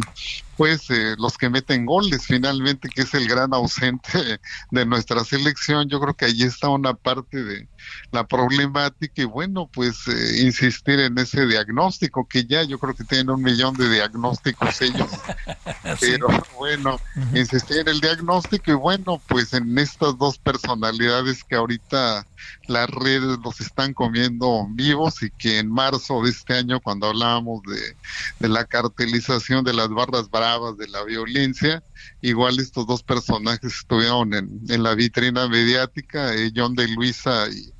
[0.56, 4.40] pues eh, los que meten goles finalmente, que es el gran ausente
[4.70, 5.88] de nuestra selección.
[5.88, 7.68] Yo creo que ahí está una parte de
[8.10, 13.04] la problemática y bueno, pues eh, insistir en ese diagnóstico, que ya yo creo que
[13.04, 15.08] tienen un millón de diagnósticos ellos.
[16.00, 16.98] Pero bueno,
[17.34, 22.26] insistir en el diagnóstico y bueno, pues en estas dos personalidades que ahorita
[22.66, 27.62] las redes los están comiendo vivos y que en marzo de este año, cuando hablábamos
[27.62, 27.96] de,
[28.40, 31.82] de la cartelización de las barras bravas, de la violencia,
[32.22, 37.72] igual estos dos personajes estuvieron en, la vitrina mediática, eh, John de Luisa y,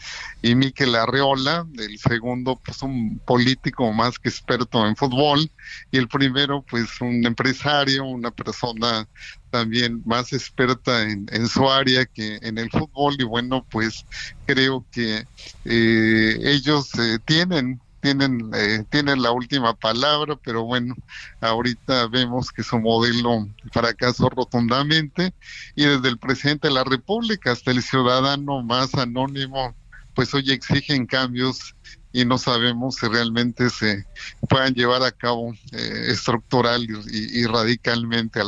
[0.51, 5.51] y Miquel Arreola, el segundo pues un político más que experto en fútbol
[5.93, 9.09] y el primero pues un empresario, una persona
[9.51, 14.05] también más experta en, en su área que en el fútbol y bueno pues
[14.45, 15.25] creo que
[15.65, 20.95] eh, ellos eh, tienen tienen, eh, tienen la última palabra, pero bueno,
[21.41, 25.35] ahorita vemos que su modelo fracasó rotundamente
[25.75, 29.75] y desde el presidente de la República hasta el ciudadano más anónimo,
[30.15, 31.75] pues hoy exigen cambios
[32.13, 34.07] y no sabemos si realmente se
[34.49, 38.41] puedan llevar a cabo eh, estructural y, radicalmente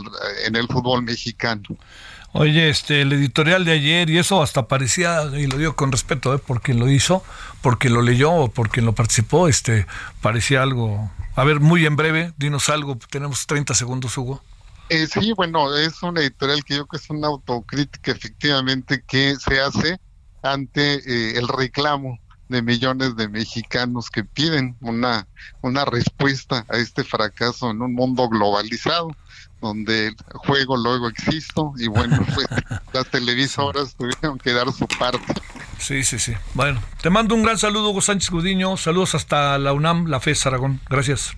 [0.47, 1.65] en el fútbol mexicano.
[2.33, 6.35] Oye, este, el editorial de ayer y eso hasta parecía, y lo digo con respeto,
[6.35, 6.39] ¿eh?
[6.39, 7.25] por quien lo hizo,
[7.63, 9.87] porque lo leyó o por quien lo participó, este,
[10.21, 11.11] parecía algo.
[11.35, 14.43] A ver, muy en breve, dinos algo, tenemos 30 segundos, Hugo.
[14.89, 19.37] Eh, sí, bueno, es una editorial que yo creo que es una autocrítica efectivamente que
[19.37, 20.01] se hace
[20.43, 22.19] ante eh, el reclamo
[22.49, 25.29] de millones de mexicanos que piden una,
[25.61, 29.15] una respuesta a este fracaso en un mundo globalizado
[29.61, 30.17] donde el
[30.47, 32.47] juego luego existo y bueno, pues,
[32.93, 35.35] las televisoras tuvieron que dar su parte.
[35.79, 36.35] Sí, sí, sí.
[36.55, 38.77] Bueno, te mando un gran saludo, Hugo Sánchez Gudiño.
[38.77, 40.81] Saludos hasta la UNAM, la FES Aragón.
[40.89, 41.37] Gracias.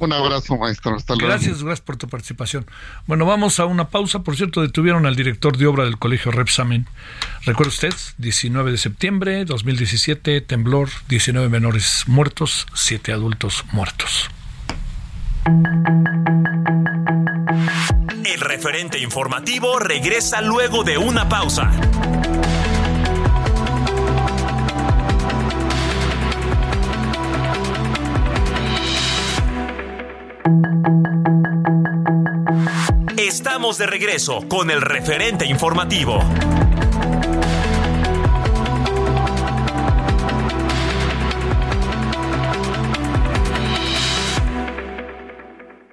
[0.00, 0.96] Un abrazo, maestro.
[0.96, 1.28] Hasta luego.
[1.28, 2.64] Gracias, gracias por tu participación.
[3.06, 4.20] Bueno, vamos a una pausa.
[4.20, 6.86] Por cierto, detuvieron al director de obra del colegio Repsamen.
[7.44, 14.30] Recuerda usted, 19 de septiembre 2017, temblor, 19 menores muertos, 7 adultos muertos.
[18.24, 21.70] El referente informativo regresa luego de una pausa.
[33.16, 36.18] Estamos de regreso con el referente informativo.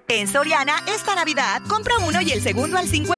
[0.07, 3.17] En Soriana, esta Navidad, compra uno y el segundo al 50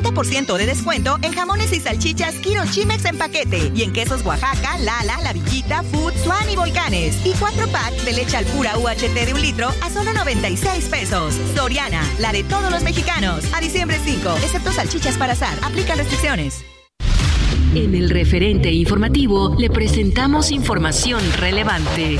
[0.00, 4.78] 30% de descuento en jamones y salchichas Kiro Chimex en paquete y en quesos Oaxaca,
[4.78, 7.16] Lala, La Villita, Food, Swan y Volcanes.
[7.24, 11.34] Y 4 packs de leche al pura UHT de un litro a solo 96 pesos.
[11.54, 13.44] Soriana, la de todos los mexicanos.
[13.52, 15.58] A diciembre 5, excepto salchichas para azar.
[15.62, 16.64] Aplica restricciones.
[17.74, 22.18] En el referente informativo le presentamos información relevante.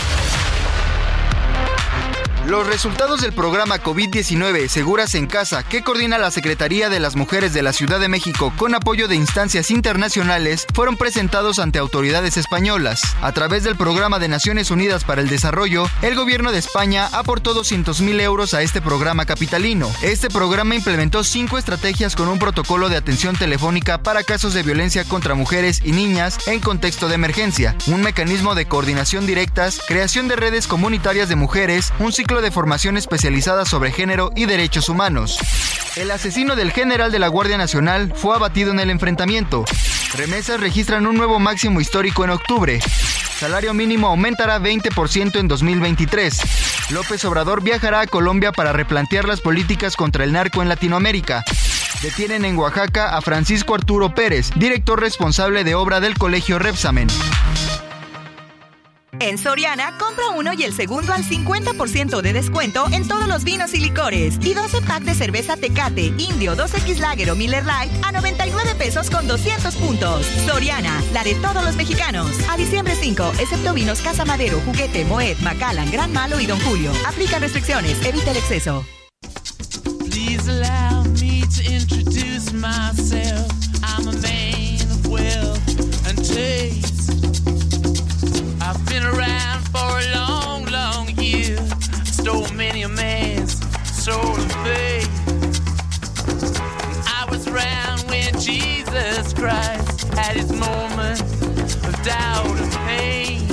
[2.49, 7.53] Los resultados del programa COVID-19 Seguras en Casa, que coordina la Secretaría de las Mujeres
[7.53, 13.03] de la Ciudad de México con apoyo de instancias internacionales, fueron presentados ante autoridades españolas.
[13.21, 17.53] A través del Programa de Naciones Unidas para el Desarrollo, el gobierno de España aportó
[17.53, 19.93] 200 mil euros a este programa capitalino.
[20.01, 25.05] Este programa implementó cinco estrategias con un protocolo de atención telefónica para casos de violencia
[25.05, 30.37] contra mujeres y niñas en contexto de emergencia, un mecanismo de coordinación directas, creación de
[30.37, 35.39] redes comunitarias de mujeres, un ciclo de formación especializada sobre género y derechos humanos.
[35.97, 39.65] El asesino del general de la Guardia Nacional fue abatido en el enfrentamiento.
[40.17, 42.81] Remesas registran un nuevo máximo histórico en octubre.
[43.39, 46.91] Salario mínimo aumentará 20% en 2023.
[46.91, 51.45] López Obrador viajará a Colombia para replantear las políticas contra el narco en Latinoamérica.
[52.03, 57.09] Detienen en Oaxaca a Francisco Arturo Pérez, director responsable de obra del Colegio Repsamen.
[59.21, 63.75] En Soriana, compra uno y el segundo al 50% de descuento en todos los vinos
[63.75, 64.39] y licores.
[64.43, 69.11] Y 12 pack de cerveza Tecate, Indio, 2X Lager o Miller Lite a 99 pesos
[69.11, 70.27] con 200 puntos.
[70.47, 72.31] Soriana, la de todos los mexicanos.
[72.49, 76.93] A diciembre 5, excepto vinos Casa Madero, Juguete, Moet, Macallan, Gran Malo y Don Julio.
[77.07, 78.85] Aplica restricciones, evita el exceso.
[83.99, 87.18] I'm a man of wealth and taste.
[88.99, 91.57] Been around for a long, long year.
[92.05, 93.55] Stole many a man's
[93.87, 95.09] soul and faith.
[97.07, 103.47] I was around when Jesus Christ had his moment of doubt and pain.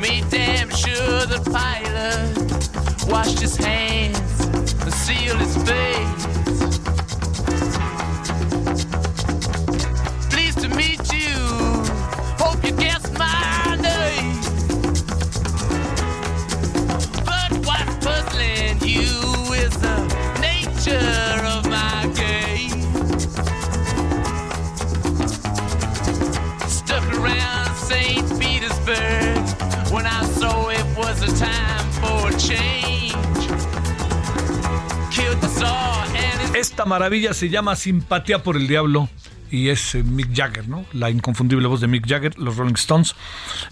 [0.00, 4.40] Made damn sure the pilot washed his hands
[4.84, 6.23] and sealed his face.
[36.84, 39.08] Maravilla se llama Simpatía por el Diablo
[39.50, 40.84] y es eh, Mick Jagger, ¿no?
[40.92, 43.14] La inconfundible voz de Mick Jagger, los Rolling Stones.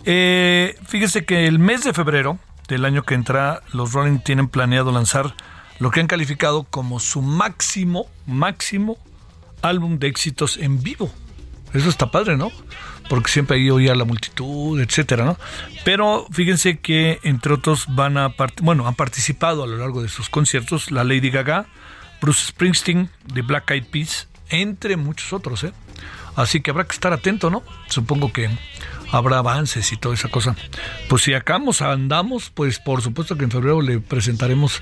[0.04, 4.92] Eh, fíjese que el mes de febrero del año que entra, los Rolling tienen planeado
[4.92, 5.34] lanzar
[5.78, 8.96] lo que han calificado como su máximo, máximo
[9.62, 11.10] álbum de éxitos en vivo.
[11.72, 12.52] Eso está padre, ¿no?
[13.08, 15.36] Porque siempre ahí oía la multitud, etcétera, ¿no?
[15.84, 20.28] Pero fíjense que, entre otros, van a bueno, han participado a lo largo de sus
[20.28, 21.66] conciertos la Lady Gaga,
[22.22, 25.72] Bruce Springsteen, The Black Eyed Peas, entre muchos otros, ¿eh?
[26.36, 27.62] Así que habrá que estar atento, ¿no?
[27.88, 28.48] Supongo que
[29.10, 30.56] habrá avances y toda esa cosa.
[31.08, 34.80] Pues si acabamos, andamos, pues por supuesto que en febrero le presentaremos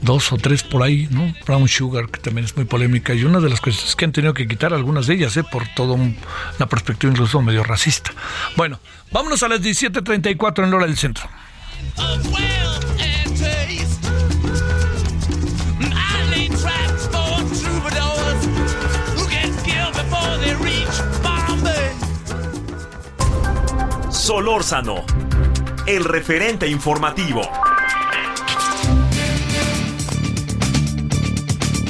[0.00, 1.34] dos o tres por ahí, ¿no?
[1.44, 4.32] Brown Sugar, que también es muy polémica, y una de las cosas que han tenido
[4.32, 5.44] que quitar algunas de ellas, ¿eh?
[5.44, 8.12] Por toda una perspectiva incluso medio racista.
[8.56, 8.78] Bueno,
[9.10, 11.28] vámonos a las 17.34 en la hora del centro.
[24.26, 25.06] Solórzano,
[25.86, 27.42] el referente informativo.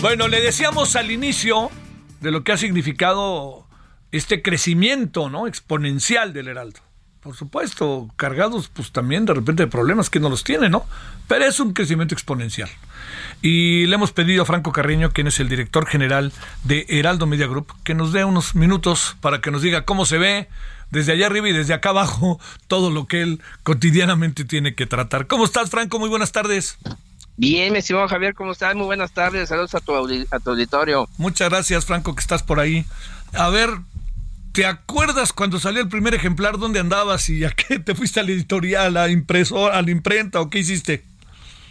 [0.03, 1.71] Bueno, le decíamos al inicio
[2.21, 3.67] de lo que ha significado
[4.13, 5.47] este crecimiento ¿no?
[5.47, 6.81] exponencial del Heraldo.
[7.21, 10.85] por supuesto, cargados pues también de repente de problemas que no los tiene, ¿no?
[11.29, 12.69] Pero es un crecimiento exponencial.
[13.41, 17.47] Y le hemos pedido a Franco Carreño, quien es el director general de Heraldo Media
[17.47, 20.49] Group, que nos dé unos minutos para que nos diga cómo se ve
[20.97, 25.27] desde allá arriba y desde acá abajo todo lo que él cotidianamente tiene que tratar.
[25.27, 25.99] ¿Cómo estás, Franco?
[25.99, 26.79] Muy buenas tardes.
[27.37, 28.75] Bien, mi estimado Javier, ¿cómo estás?
[28.75, 31.07] Muy buenas tardes, saludos a tu, a tu auditorio.
[31.19, 32.87] Muchas gracias, Franco, que estás por ahí.
[33.35, 33.69] A ver,
[34.53, 38.31] ¿te acuerdas cuando salió el primer ejemplar dónde andabas y a qué te fuiste al
[38.31, 41.05] editorial, a la impresora, a la imprenta o qué hiciste?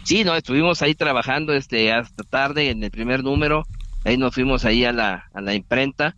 [0.04, 3.66] Sí, no, estuvimos ahí trabajando este hasta tarde en el primer número,
[4.04, 6.14] ahí nos fuimos ahí a la, a la imprenta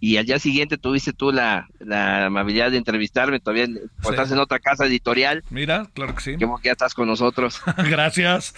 [0.00, 3.66] y al día siguiente tuviste tú la, la amabilidad de entrevistarme, todavía
[4.00, 5.42] pues, estás en otra casa editorial.
[5.50, 6.36] Mira, claro que sí.
[6.36, 7.60] Que ya estás con nosotros.
[7.78, 8.54] Gracias.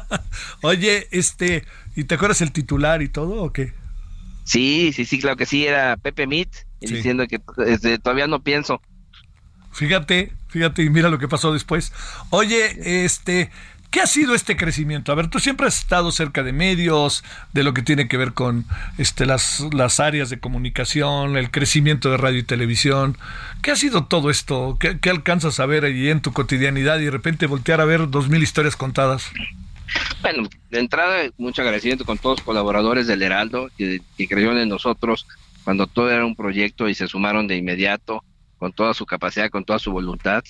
[0.62, 1.64] Oye, este,
[1.96, 3.72] ¿y te acuerdas el titular y todo o qué?
[4.44, 8.82] Sí, sí, sí, claro que sí, era Pepe Mit, diciendo que este, todavía no pienso.
[9.72, 11.92] Fíjate, fíjate y mira lo que pasó después.
[12.28, 13.50] Oye, este,
[13.94, 15.12] ¿Qué ha sido este crecimiento?
[15.12, 18.32] A ver, tú siempre has estado cerca de medios, de lo que tiene que ver
[18.32, 18.64] con
[18.98, 23.16] este, las, las áreas de comunicación, el crecimiento de radio y televisión.
[23.62, 24.78] ¿Qué ha sido todo esto?
[24.80, 28.28] ¿Qué, alcanzas a ver allí en tu cotidianidad y de repente voltear a ver dos
[28.28, 29.30] mil historias contadas?
[30.22, 34.70] Bueno, de entrada, mucho agradecimiento con todos los colaboradores del Heraldo que, que creyeron en
[34.70, 35.24] nosotros
[35.62, 38.24] cuando todo era un proyecto y se sumaron de inmediato
[38.58, 40.42] con toda su capacidad, con toda su voluntad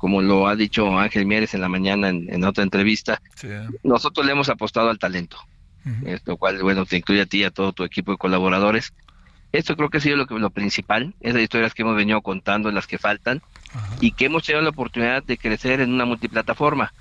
[0.00, 3.20] como lo ha dicho Ángel Mieres en la mañana en, otra entrevista,
[3.82, 5.36] nosotros le hemos apostado al talento,
[6.24, 8.94] lo cual, bueno, te incluye a ti y a todo tu equipo de colaboradores.
[9.52, 12.70] Esto creo que ha sido lo, que, lo principal, esas historias que hemos venido contando,
[12.70, 13.42] las que faltan,
[14.00, 16.94] y que hemos tenido la oportunidad de crecer en una multiplataforma.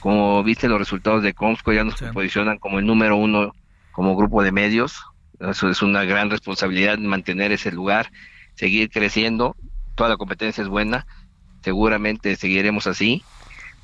[0.00, 3.52] Como viste los resultados de Comsco, ya nos posicionan como el número uno
[3.90, 5.04] como grupo de medios.
[5.38, 8.10] Eso es una gran responsabilidad mantener ese lugar,
[8.54, 9.54] seguir creciendo.
[9.96, 11.06] Toda la competencia es buena
[11.62, 13.22] seguramente seguiremos así.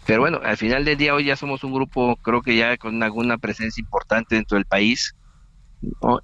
[0.07, 3.03] Pero bueno, al final del día hoy ya somos un grupo, creo que ya con
[3.03, 5.15] alguna presencia importante dentro del país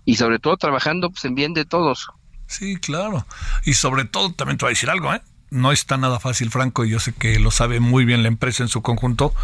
[0.05, 2.09] y sobre todo trabajando pues, en bien de todos.
[2.47, 3.27] Sí, claro.
[3.65, 5.21] Y sobre todo, también te voy a decir algo, ¿eh?
[5.51, 8.63] No está nada fácil, Franco, y yo sé que lo sabe muy bien la empresa
[8.63, 9.35] en su conjunto,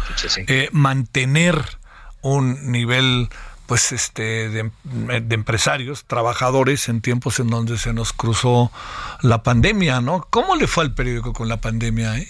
[0.47, 1.63] eh, mantener
[2.21, 3.29] un nivel
[3.71, 8.69] pues este de, de, empresarios, trabajadores en tiempos en donde se nos cruzó
[9.21, 10.27] la pandemia, ¿no?
[10.29, 12.17] ¿Cómo le fue al periódico con la pandemia?
[12.17, 12.27] Eh?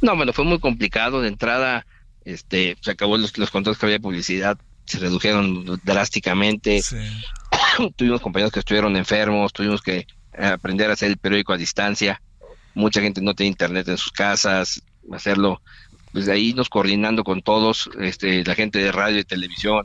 [0.00, 1.22] No, bueno, fue muy complicado.
[1.22, 1.86] De entrada,
[2.24, 6.80] este, se acabó los, los contratos que había publicidad, se redujeron drásticamente.
[7.96, 10.06] tuvimos compañeros que estuvieron enfermos, tuvimos que
[10.38, 12.22] aprender a hacer el periódico a distancia.
[12.74, 14.80] Mucha gente no tenía internet en sus casas,
[15.12, 15.60] hacerlo
[16.12, 19.84] pues ahí nos coordinando con todos, este, la gente de radio y televisión,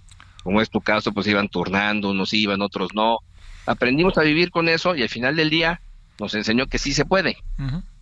[0.50, 3.20] como es tu caso, pues iban turnando, unos iban, otros no.
[3.68, 5.80] Aprendimos a vivir con eso y al final del día
[6.20, 7.38] nos enseñó que sí se puede,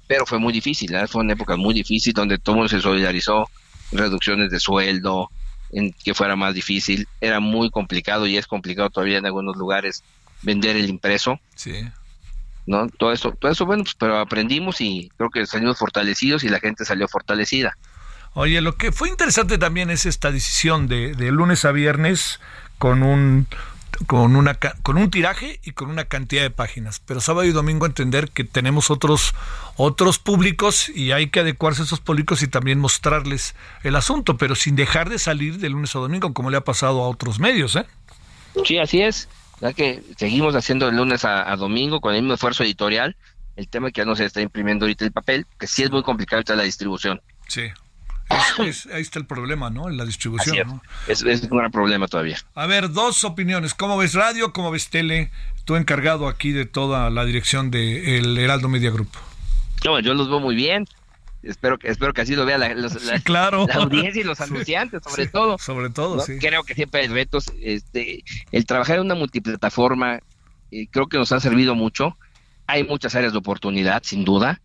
[0.07, 1.07] pero fue muy difícil, ¿eh?
[1.07, 3.49] fue una época muy difícil donde todo mundo se solidarizó,
[3.91, 5.29] reducciones de sueldo,
[5.73, 10.05] en que fuera más difícil, era muy complicado y es complicado todavía en algunos lugares
[10.41, 11.41] vender el impreso.
[11.53, 11.83] Sí.
[12.65, 12.87] ¿No?
[12.87, 16.61] Todo eso, todo eso bueno, pues, pero aprendimos y creo que salimos fortalecidos y la
[16.61, 17.77] gente salió fortalecida.
[18.39, 22.39] Oye, lo que fue interesante también es esta decisión de, de lunes a viernes
[22.77, 23.47] con un
[24.05, 27.87] con una con un tiraje y con una cantidad de páginas, pero sábado y domingo
[27.87, 29.33] entender que tenemos otros
[29.75, 34.53] otros públicos y hay que adecuarse a esos públicos y también mostrarles el asunto, pero
[34.53, 37.75] sin dejar de salir de lunes a domingo como le ha pasado a otros medios,
[37.75, 37.87] ¿eh?
[38.65, 39.29] Sí, así es.
[39.61, 43.15] Ya que seguimos haciendo de lunes a, domingo con el mismo esfuerzo editorial.
[43.55, 45.89] El tema es que ya no se está imprimiendo ahorita el papel, que sí es
[45.89, 47.19] muy complicado la distribución.
[47.47, 47.63] Sí,
[48.29, 49.89] ahí está el problema, ¿no?
[49.89, 50.81] En la distribución.
[51.07, 52.37] Es, es, un gran problema todavía.
[52.55, 53.73] A ver, dos opiniones.
[53.73, 54.53] ¿Cómo ves radio?
[54.53, 55.31] ¿Cómo ves tele?
[55.65, 59.09] Tú encargado aquí de toda la dirección del el Heraldo Media Group.
[59.85, 60.85] No, yo los veo muy bien.
[61.43, 62.73] Espero que, espero que así lo vea la,
[63.23, 63.67] claro.
[63.67, 65.57] la audiencia y los anunciantes, sobre todo.
[65.57, 66.39] Sobre todo, sí.
[66.39, 67.51] Creo que siempre hay retos.
[67.61, 70.19] Este, el trabajar en una multiplataforma
[70.71, 72.17] eh, creo que nos ha servido mucho.
[72.65, 74.59] Hay muchas áreas de oportunidad, sin duda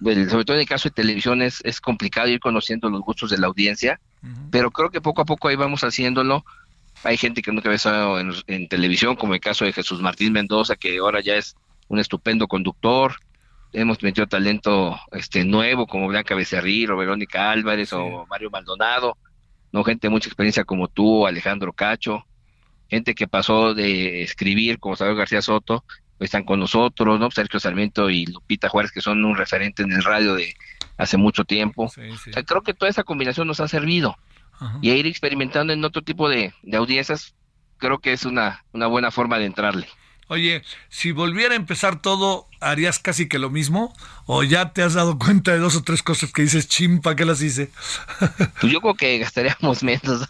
[0.00, 3.38] sobre todo en el caso de televisión es, es complicado ir conociendo los gustos de
[3.38, 4.00] la audiencia,
[4.50, 6.44] pero creo que poco a poco ahí vamos haciéndolo.
[7.04, 10.76] Hay gente que nunca había estado en, televisión, como el caso de Jesús Martín Mendoza,
[10.76, 11.54] que ahora ya es
[11.88, 13.14] un estupendo conductor.
[13.72, 19.16] Hemos metido talento este nuevo, como Blanca Becerril, o Verónica Álvarez, o Mario Maldonado.
[19.72, 22.24] No, gente de mucha experiencia como tú, Alejandro Cacho.
[22.88, 25.84] Gente que pasó de escribir, como Samuel García Soto,
[26.20, 27.30] están con nosotros, ¿no?
[27.30, 30.54] Sergio Sarmiento y Lupita Juárez, que son un referente en el radio de
[30.96, 31.90] hace mucho tiempo.
[32.46, 34.16] creo que toda esa combinación nos ha servido.
[34.80, 37.34] Y ir experimentando en otro tipo de, audiencias,
[37.76, 39.86] creo que es una, una buena forma de entrarle.
[40.28, 43.94] Oye, si volviera a empezar todo, ¿harías casi que lo mismo?
[44.24, 47.24] ¿O ya te has dado cuenta de dos o tres cosas que dices, chimpa, que
[47.24, 47.70] las hice?
[48.60, 50.28] Pues yo creo que gastaríamos menos.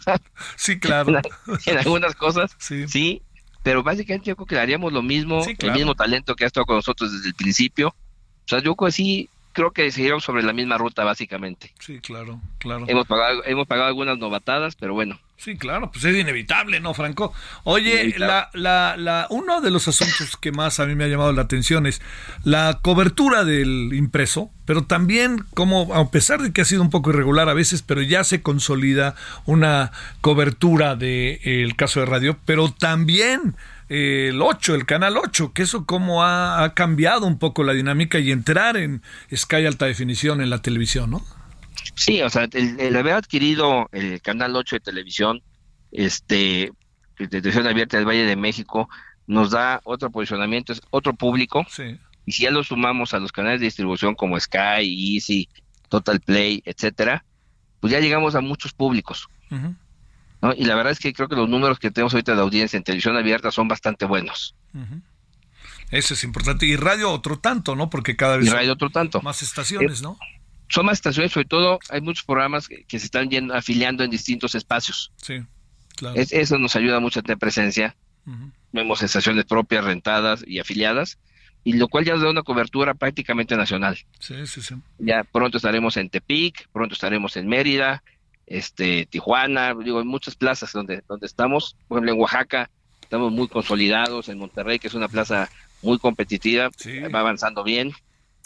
[0.55, 1.19] Sí, claro.
[1.65, 3.23] en, algunas cosas, sí.
[3.67, 6.77] Pero básicamente yo creo que haríamos lo mismo, el mismo talento que ha estado con
[6.77, 7.89] nosotros desde el principio.
[7.89, 11.73] O sea, yo creo que sí, creo que seguiremos sobre la misma ruta, básicamente.
[11.79, 12.85] Sí, claro, claro.
[12.87, 17.31] Hemos pagado, hemos pagado algunas novatadas, pero bueno, Sí, claro, pues es inevitable, ¿no, Franco?
[17.63, 21.31] Oye, la, la, la, uno de los asuntos que más a mí me ha llamado
[21.31, 22.01] la atención es
[22.43, 27.11] la cobertura del impreso, pero también como, a pesar de que ha sido un poco
[27.11, 29.13] irregular a veces, pero ya se consolida
[29.45, 29.91] una
[30.21, 33.55] cobertura del caso de radio, pero también
[33.89, 38.19] el 8, el canal 8, que eso como ha, ha cambiado un poco la dinámica
[38.19, 39.01] y entrar en
[39.33, 41.23] Sky alta definición en la televisión, ¿no?
[41.95, 45.41] Sí, o sea, el, haber adquirido el canal 8 de televisión,
[45.91, 46.71] este,
[47.17, 48.89] de televisión abierta del Valle de México,
[49.25, 51.65] nos da otro posicionamiento, es otro público.
[52.25, 55.49] Y si ya lo sumamos a los canales de distribución como Sky, Easy,
[55.89, 57.23] Total Play, etcétera,
[57.79, 59.27] pues ya llegamos a muchos públicos.
[60.47, 60.53] ¿No?
[60.55, 62.83] Y la verdad es que creo que los números que tenemos ahorita de audiencia en
[62.83, 64.55] televisión abierta son bastante buenos.
[65.91, 66.65] Eso es importante.
[66.65, 67.89] Y radio otro tanto, ¿no?
[67.89, 69.21] Porque cada vez y radio otro tanto.
[69.21, 70.17] más estaciones, ¿no?
[70.69, 74.55] son más estaciones, sobre todo hay muchos programas que, se están yendo, afiliando en distintos
[74.55, 75.11] espacios.
[75.17, 75.43] Sí,
[75.95, 76.15] claro.
[76.17, 77.95] eso nos ayuda mucho a tener presencia.
[78.73, 81.17] Vemos estaciones propias, rentadas y afiliadas,
[81.63, 83.97] y lo cual ya nos da una cobertura prácticamente nacional.
[84.19, 84.75] Sí, sí, sí.
[84.99, 88.03] Ya pronto estaremos en Tepic, pronto estaremos en Mérida,
[88.47, 91.75] este Tijuana, digo, en muchas plazas donde, donde estamos.
[91.87, 92.69] Por ejemplo, en Oaxaca
[93.01, 95.49] estamos muy consolidados, en Monterrey, que es una plaza
[95.81, 96.69] muy competitiva,
[97.13, 97.93] va avanzando bien.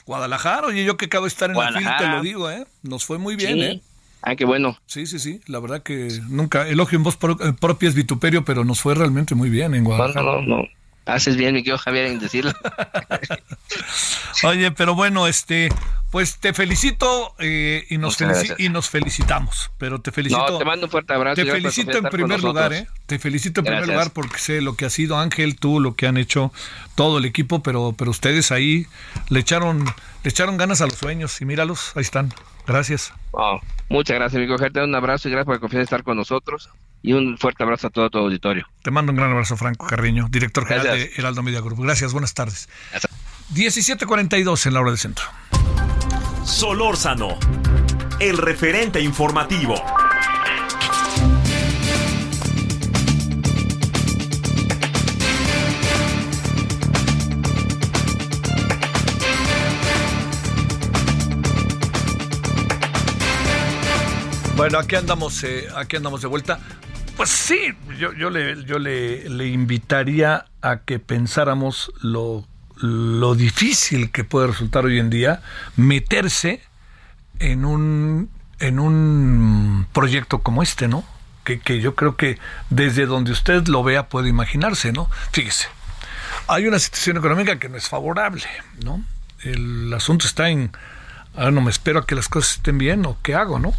[0.06, 2.66] Guadalajara, oye, yo que acabo de estar en la fila, te lo digo, ¿eh?
[2.82, 3.82] Nos fue muy bien, ¿eh?
[4.24, 4.78] Ah, qué bueno.
[4.86, 5.42] Sí, sí, sí.
[5.48, 9.34] La verdad que nunca elogio en voz eh, propia es vituperio, pero nos fue realmente
[9.34, 10.24] muy bien en Guadalajara.
[10.24, 10.68] No, no, no.
[11.06, 12.52] Haces bien, mi querido Javier, en decirlo.
[14.44, 15.70] Oye, pero bueno, este,
[16.12, 18.18] pues te felicito eh, y, nos
[18.58, 19.72] y nos felicitamos.
[19.78, 20.46] Pero te felicito.
[20.46, 21.42] No, te mando un fuerte abrazo.
[21.42, 22.88] Te felicito en primer lugar, ¿eh?
[23.06, 26.08] Te felicito en primer lugar porque sé lo que ha sido Ángel, tú, lo que
[26.08, 26.52] han hecho
[26.96, 28.88] todo el equipo, pero, pero ustedes ahí
[29.30, 32.34] le echaron, le echaron ganas a los sueños y míralos, ahí están.
[32.68, 33.14] Gracias.
[33.90, 36.70] muchas gracias, mi Te un abrazo y gracias por confiar en estar con nosotros
[37.02, 38.68] y un fuerte abrazo a todo tu auditorio.
[38.84, 41.82] Te mando un gran abrazo, Franco Carriño, director general de Heraldo Media Group.
[41.82, 42.70] Gracias, buenas tardes.
[43.54, 45.26] 17.42 en la hora del centro.
[46.46, 47.38] Solórzano,
[48.20, 49.76] el referente informativo.
[64.56, 66.60] Bueno, aquí andamos, eh, aquí andamos de vuelta.
[67.18, 67.60] Pues sí,
[68.00, 72.48] yo, yo, le, yo le, le invitaría a que pensáramos lo,
[72.82, 75.42] lo difícil que puede resultar hoy en día
[75.76, 76.62] meterse
[77.40, 78.30] en un,
[78.60, 81.04] en un proyecto como este, ¿no?
[81.44, 82.38] Que, que yo creo que
[82.70, 85.10] desde donde usted lo vea puede imaginarse, ¿no?
[85.32, 85.68] Fíjese,
[86.48, 88.46] hay una situación económica que no es favorable,
[88.84, 89.04] ¿no?
[89.40, 90.72] El asunto está en,
[91.36, 93.74] ahora no me espero a que las cosas estén bien o qué hago, ¿no?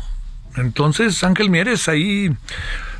[0.57, 2.37] Entonces Ángel Mieres ahí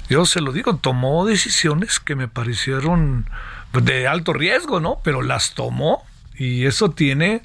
[0.09, 3.29] yo se lo digo, tomó decisiones que me parecieron
[3.73, 5.01] de alto riesgo, ¿no?
[5.03, 6.05] Pero las tomó
[6.37, 7.43] y eso tiene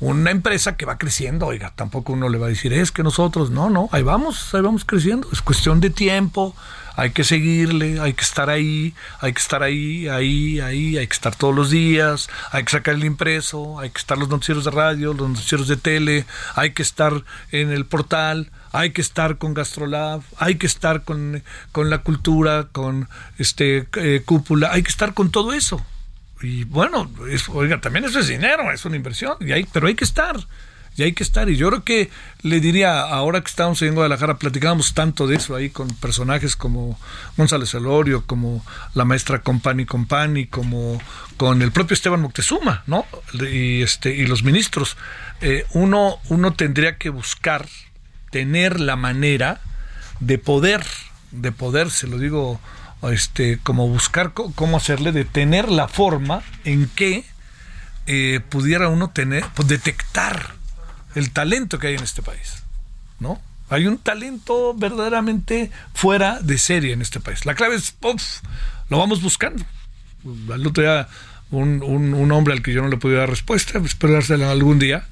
[0.00, 3.50] una empresa que va creciendo, oiga, tampoco uno le va a decir, es que nosotros,
[3.50, 6.54] no, no, ahí vamos, ahí vamos creciendo, es cuestión de tiempo,
[6.96, 11.12] hay que seguirle, hay que estar ahí, hay que estar ahí, ahí, ahí, hay que
[11.12, 14.70] estar todos los días, hay que sacar el impreso, hay que estar los noticieros de
[14.70, 16.24] radio, los noticieros de tele,
[16.54, 17.22] hay que estar
[17.52, 21.42] en el portal, hay que estar con Gastrolab, hay que estar con,
[21.74, 25.84] la cultura, con este eh, cúpula, hay que estar con todo eso.
[26.42, 27.10] Y bueno,
[27.52, 30.36] oiga, también eso es dinero, es una inversión, y hay, pero hay que estar,
[30.96, 31.48] y hay que estar.
[31.48, 32.10] Y yo creo que
[32.42, 36.98] le diría, ahora que estamos en Guadalajara, platicábamos tanto de eso ahí con personajes como
[37.36, 38.64] González Elorio, como
[38.94, 41.00] la maestra Compani Compani, como
[41.36, 43.06] con el propio Esteban Moctezuma, ¿no?
[43.32, 44.96] Y, este, y los ministros.
[45.40, 47.66] Eh, uno, uno tendría que buscar
[48.30, 49.60] tener la manera
[50.20, 50.84] de poder,
[51.30, 52.60] de poder, se lo digo,
[53.10, 57.24] este, como buscar cómo hacerle, de tener la forma en que
[58.06, 60.54] eh, pudiera uno tener, pues, detectar
[61.14, 62.62] el talento que hay en este país,
[63.18, 63.40] ¿no?
[63.68, 67.44] Hay un talento verdaderamente fuera de serie en este país.
[67.46, 67.94] La clave es,
[68.88, 69.64] lo vamos buscando.
[70.52, 71.08] Al otro día,
[71.50, 75.06] un, un, hombre al que yo no le podía dar respuesta, espero dársela algún día,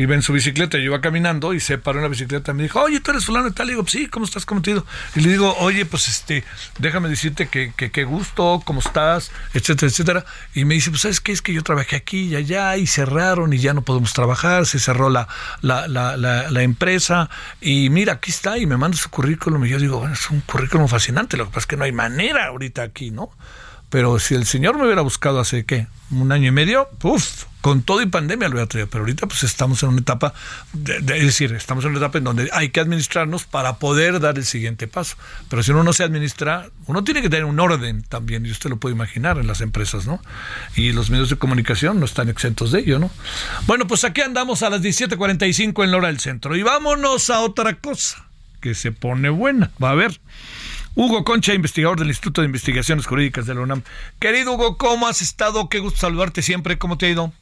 [0.00, 2.62] Iba en su bicicleta, yo iba caminando y se paró en la bicicleta y me
[2.64, 3.66] dijo, oye, tú eres fulano y tal.
[3.66, 4.46] Le digo, sí, ¿cómo estás?
[4.46, 4.86] ¿Cómo te ha ido?
[5.14, 6.44] Y le digo, oye, pues este,
[6.78, 10.24] déjame decirte que qué gusto, cómo estás, etcétera, etcétera.
[10.54, 13.52] Y me dice, pues sabes qué, es que yo trabajé aquí y allá y cerraron
[13.52, 15.28] y ya no podemos trabajar, se cerró la,
[15.60, 17.30] la, la, la, empresa
[17.60, 20.40] y mira, aquí está y me manda su currículum y yo digo, bueno, es un
[20.40, 23.30] currículum fascinante, lo que pasa es que no hay manera ahorita aquí, ¿no?
[23.90, 25.86] Pero si el señor me hubiera buscado hace, ¿qué?
[26.10, 27.44] Un año y medio, ¡puf!
[27.60, 30.32] con todo y pandemia lo hubiera traído, pero ahorita pues estamos en una etapa,
[30.72, 34.38] de, es decir, estamos en una etapa en donde hay que administrarnos para poder dar
[34.38, 35.16] el siguiente paso.
[35.48, 38.70] Pero si uno no se administra, uno tiene que tener un orden también, y usted
[38.70, 40.22] lo puede imaginar en las empresas, ¿no?
[40.74, 43.10] Y los medios de comunicación no están exentos de ello, ¿no?
[43.66, 47.40] Bueno, pues aquí andamos a las 17:45 en la hora del centro y vámonos a
[47.40, 48.24] otra cosa
[48.60, 50.20] que se pone buena, va a ver.
[50.94, 53.82] Hugo Concha, investigador del Instituto de Investigaciones Jurídicas de la UNAM.
[54.18, 55.68] Querido Hugo, ¿cómo has estado?
[55.68, 56.78] Qué gusto saludarte siempre.
[56.78, 57.32] ¿Cómo te ha ido?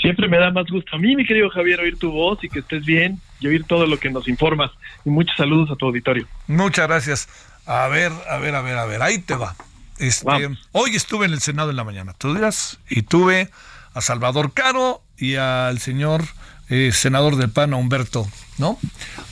[0.00, 2.60] Siempre me da más gusto a mí, mi querido Javier, oír tu voz y que
[2.60, 4.70] estés bien y oír todo lo que nos informas.
[5.04, 6.26] Y muchos saludos a tu auditorio.
[6.46, 7.28] Muchas gracias.
[7.66, 9.56] A ver, a ver, a ver, a ver, ahí te va.
[9.98, 13.50] Este, hoy estuve en el Senado en la mañana, tú dirás, y tuve
[13.94, 16.24] a Salvador Caro y al señor
[16.68, 18.26] eh, senador del PAN, Humberto,
[18.58, 18.78] ¿no?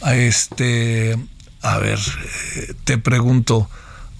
[0.02, 1.16] A este,
[1.62, 3.68] a ver, eh, te pregunto,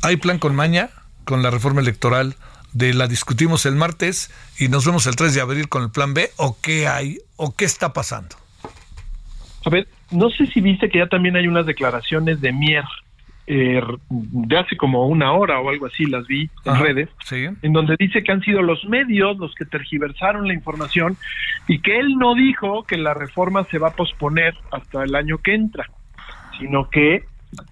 [0.02, 0.90] ¿hay plan con maña
[1.24, 2.36] con la reforma electoral?
[2.72, 6.14] de la discutimos el martes y nos vemos el 3 de abril con el plan
[6.14, 8.36] B o qué hay o qué está pasando?
[9.64, 12.84] A ver, no sé si viste que ya también hay unas declaraciones de Mier
[13.46, 17.96] eh, de hace como una hora o algo así, las vi en redes, en donde
[17.98, 21.16] dice que han sido los medios los que tergiversaron la información
[21.66, 25.38] y que él no dijo que la reforma se va a posponer hasta el año
[25.38, 25.90] que entra,
[26.58, 27.24] sino que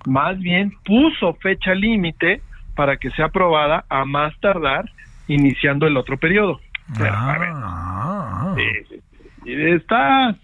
[0.06, 2.42] más bien puso fecha límite
[2.74, 4.90] para que sea aprobada a más tardar
[5.28, 6.60] iniciando el otro periodo.
[6.98, 8.54] Ah.
[9.46, 10.34] está,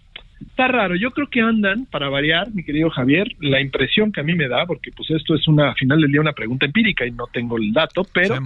[0.41, 0.95] está raro.
[0.97, 4.49] Yo creo que andan, para variar, mi querido Javier, la impresión que a mí me
[4.49, 7.26] da, porque pues esto es una, al final del día, una pregunta empírica y no
[7.26, 8.37] tengo el dato, pero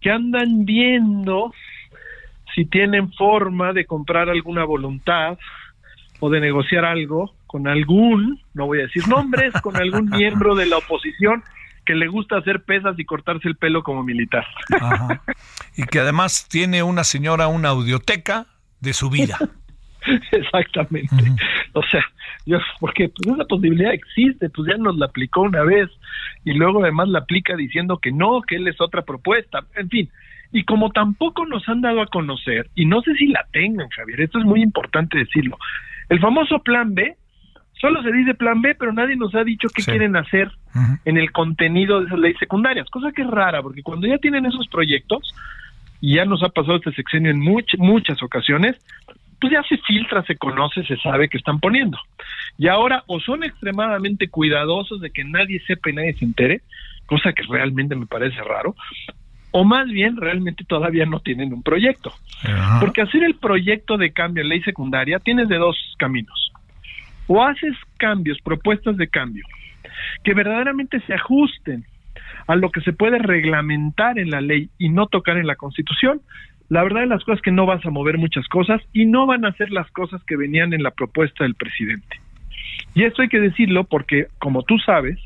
[0.00, 1.52] que andan viendo
[2.54, 5.38] si tienen forma de comprar alguna voluntad
[6.20, 10.66] o de negociar algo con algún, no voy a decir nombres, con algún miembro de
[10.66, 11.44] la oposición
[11.86, 14.44] que le gusta hacer pesas y cortarse el pelo como militar.
[15.76, 18.46] Y que además tiene una señora una audioteca
[18.80, 19.38] de su vida.
[20.32, 21.14] Exactamente.
[21.74, 22.04] O sea,
[22.44, 25.88] yo, porque pues esa posibilidad existe, pues ya nos la aplicó una vez
[26.44, 29.60] y luego además la aplica diciendo que no, que él es otra propuesta.
[29.76, 30.10] En fin,
[30.50, 34.22] y como tampoco nos han dado a conocer, y no sé si la tengan, Javier,
[34.22, 35.56] esto es muy importante decirlo,
[36.08, 37.16] el famoso plan B
[37.84, 40.50] Solo se dice plan B, pero nadie nos ha dicho qué quieren hacer
[41.04, 44.46] en el contenido de esas leyes secundarias, cosa que es rara, porque cuando ya tienen
[44.46, 45.34] esos proyectos,
[46.00, 48.76] y ya nos ha pasado este sexenio en muchas ocasiones,
[49.38, 51.98] pues ya se filtra, se conoce, se sabe que están poniendo.
[52.56, 56.62] Y ahora o son extremadamente cuidadosos de que nadie sepa y nadie se entere,
[57.04, 58.74] cosa que realmente me parece raro,
[59.50, 62.14] o más bien realmente todavía no tienen un proyecto.
[62.80, 66.53] Porque hacer el proyecto de cambio en ley secundaria tienes de dos caminos
[67.26, 69.44] o haces cambios, propuestas de cambio,
[70.22, 71.84] que verdaderamente se ajusten
[72.46, 76.20] a lo que se puede reglamentar en la ley y no tocar en la Constitución,
[76.68, 79.26] la verdad de las cosas es que no vas a mover muchas cosas y no
[79.26, 82.20] van a hacer las cosas que venían en la propuesta del presidente.
[82.94, 85.18] Y esto hay que decirlo porque, como tú sabes,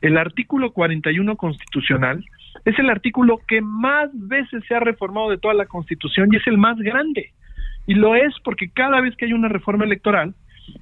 [0.00, 2.24] el artículo 41 constitucional
[2.64, 6.46] es el artículo que más veces se ha reformado de toda la Constitución y es
[6.46, 7.32] el más grande.
[7.86, 10.34] Y lo es porque cada vez que hay una reforma electoral,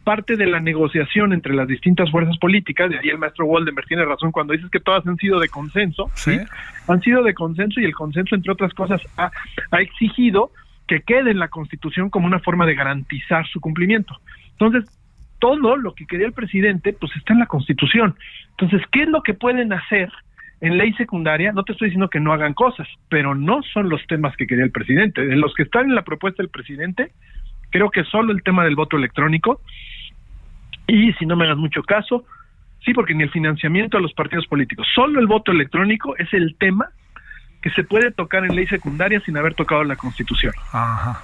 [0.04, 4.04] parte de la negociación entre las distintas fuerzas políticas, de ahí el maestro Waldenberg tiene
[4.04, 6.38] razón cuando dices que todas han sido de consenso, ¿sí?
[6.88, 9.30] han sido de consenso y el consenso, entre otras cosas, ha,
[9.70, 10.50] ha exigido
[10.86, 14.18] que quede en la Constitución como una forma de garantizar su cumplimiento.
[14.52, 14.84] Entonces,
[15.38, 18.14] todo lo que quería el presidente, pues está en la Constitución.
[18.50, 20.08] Entonces, ¿qué es lo que pueden hacer
[20.60, 21.50] en ley secundaria?
[21.50, 24.64] No te estoy diciendo que no hagan cosas, pero no son los temas que quería
[24.64, 25.26] el presidente.
[25.26, 27.10] De los que están en la propuesta del presidente,
[27.72, 29.60] Creo que solo el tema del voto electrónico
[30.86, 32.24] y si no me hagas mucho caso,
[32.84, 36.54] sí, porque ni el financiamiento a los partidos políticos, solo el voto electrónico es el
[36.56, 36.90] tema
[37.62, 40.52] que se puede tocar en ley secundaria sin haber tocado la Constitución.
[40.72, 41.20] Ajá.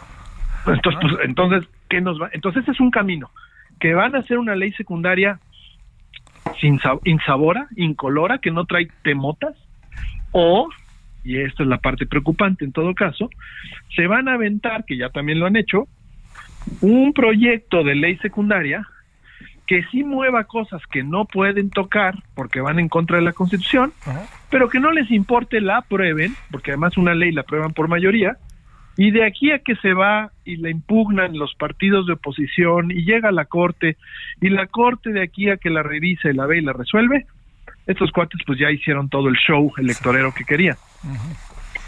[0.67, 2.31] Entonces, pues, entonces, ¿qué nos va?
[2.33, 3.31] Entonces, ese es un camino.
[3.81, 5.39] Que van a hacer una ley secundaria
[6.61, 9.55] sin insabora, incolora, que no trae temotas,
[10.33, 10.69] o,
[11.25, 13.29] y esto es la parte preocupante en todo caso,
[13.95, 15.89] se van a aventar, que ya también lo han hecho,
[16.81, 18.87] un proyecto de ley secundaria
[19.67, 23.93] que sí mueva cosas que no pueden tocar porque van en contra de la Constitución,
[24.51, 28.39] pero que no les importe la aprueben, porque además una ley la aprueban por mayoría,
[28.97, 33.05] Y de aquí a que se va y le impugnan los partidos de oposición y
[33.05, 33.97] llega a la corte
[34.41, 37.27] y la corte de aquí a que la revise, la ve y la resuelve,
[37.87, 40.77] estos cuates pues ya hicieron todo el show electorero que querían.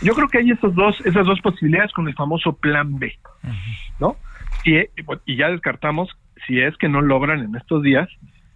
[0.03, 3.19] Yo creo que hay esos dos, esas dos posibilidades con el famoso plan B,
[3.99, 4.17] ¿no?
[4.65, 4.77] Y,
[5.27, 6.11] y ya descartamos
[6.47, 8.09] si es que no logran en estos días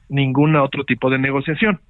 [0.09, 1.81] ningún otro tipo de negociación.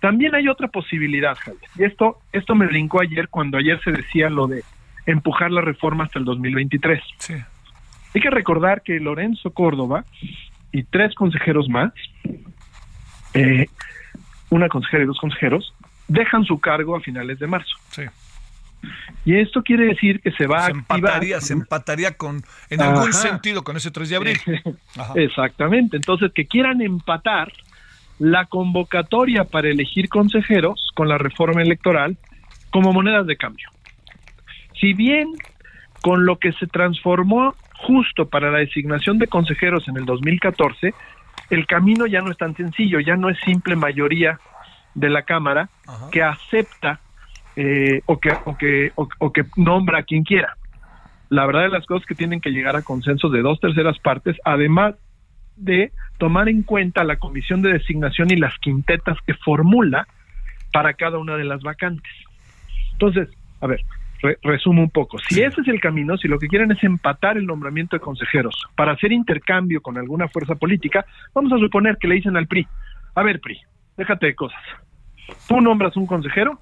[0.00, 4.28] También hay otra posibilidad, Javier, y esto, esto me brincó ayer cuando ayer se decía
[4.28, 4.62] lo de
[5.06, 7.02] empujar la reforma hasta el 2023.
[7.18, 7.34] Sí.
[8.14, 10.04] Hay que recordar que Lorenzo Córdoba
[10.72, 11.92] y tres consejeros más,
[13.34, 13.66] eh,
[14.50, 15.74] una consejera y dos consejeros,
[16.06, 17.74] dejan su cargo a finales de marzo.
[17.90, 18.02] Sí.
[19.24, 20.98] Y esto quiere decir que se va se a activar.
[20.98, 24.40] empataría, se empataría con, en algún sentido con ese 3 de abril.
[24.98, 25.12] Ajá.
[25.16, 25.96] Exactamente.
[25.96, 27.52] Entonces, que quieran empatar
[28.18, 32.16] la convocatoria para elegir consejeros con la reforma electoral
[32.70, 33.68] como monedas de cambio.
[34.80, 35.32] Si bien
[36.02, 40.94] con lo que se transformó justo para la designación de consejeros en el 2014,
[41.50, 44.38] el camino ya no es tan sencillo, ya no es simple mayoría
[44.94, 45.68] de la Cámara
[46.12, 47.00] que acepta
[47.56, 50.56] eh, o, que, o, que, o, que nombra a quien quiera.
[51.30, 54.36] La verdad de las cosas que tienen que llegar a consensos de dos terceras partes,
[54.44, 54.94] además
[55.56, 60.06] de tomar en cuenta la comisión de designación y las quintetas que formula
[60.72, 62.12] para cada una de las vacantes.
[62.92, 63.28] Entonces,
[63.60, 63.80] a ver,
[64.20, 65.18] re- resumo un poco.
[65.28, 68.54] Si ese es el camino, si lo que quieren es empatar el nombramiento de consejeros
[68.76, 72.66] para hacer intercambio con alguna fuerza política, vamos a suponer que le dicen al PRI,
[73.14, 73.60] a ver PRI,
[73.96, 74.60] déjate de cosas.
[75.48, 76.58] Tú nombras un consejero,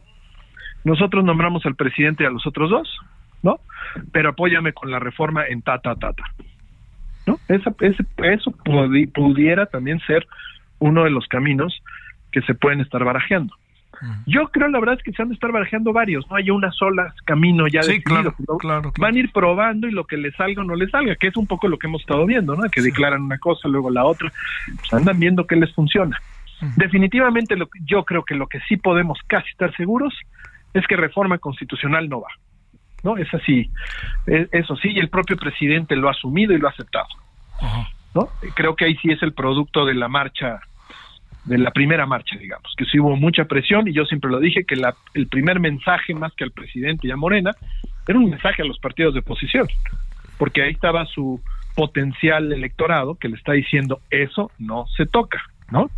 [0.85, 2.99] nosotros nombramos al presidente y a los otros dos,
[3.43, 3.61] ¿no?
[4.12, 6.24] Pero apóyame con la reforma en ta, ta, ta, ta.
[7.26, 7.39] ¿No?
[7.49, 10.26] Esa, ese- eso pudi- pudiera también ser
[10.78, 11.80] uno de los caminos
[12.33, 13.55] que se pueden estar barajeando.
[14.26, 16.72] Yo creo, la verdad, es que se han de estar barajeando varios, no hay una
[16.72, 18.33] sola camino ya Sí, definido.
[18.33, 18.57] claro, ¿no?
[18.59, 21.28] claro, Van a ir probando y lo que les salga o no les salga, que
[21.28, 22.68] es un poco lo que hemos estado viendo, ¿no?
[22.68, 24.33] Que declaran una cosa, luego la otra,
[24.76, 26.20] pues andan viendo qué les funciona.
[26.76, 30.12] Definitivamente lo, yo creo que lo que sí podemos casi estar seguros
[30.75, 32.29] es que reforma constitucional no va.
[33.03, 33.16] ¿No?
[33.16, 33.68] Es así.
[34.27, 37.09] E- Eso sí, y el propio presidente lo ha asumido y lo ha aceptado.
[38.14, 38.29] ¿No?
[38.55, 40.61] Creo que ahí sí es el producto de la marcha
[41.45, 44.64] de la primera marcha, digamos, que sí hubo mucha presión y yo siempre lo dije
[44.64, 47.51] que la, el primer mensaje más que al presidente y a Morena
[48.07, 49.66] era un mensaje a los partidos de oposición,
[50.39, 51.41] porque ahí estaba su
[51.75, 55.91] potencial electorado que le está diciendo eso no se toca, ¿no?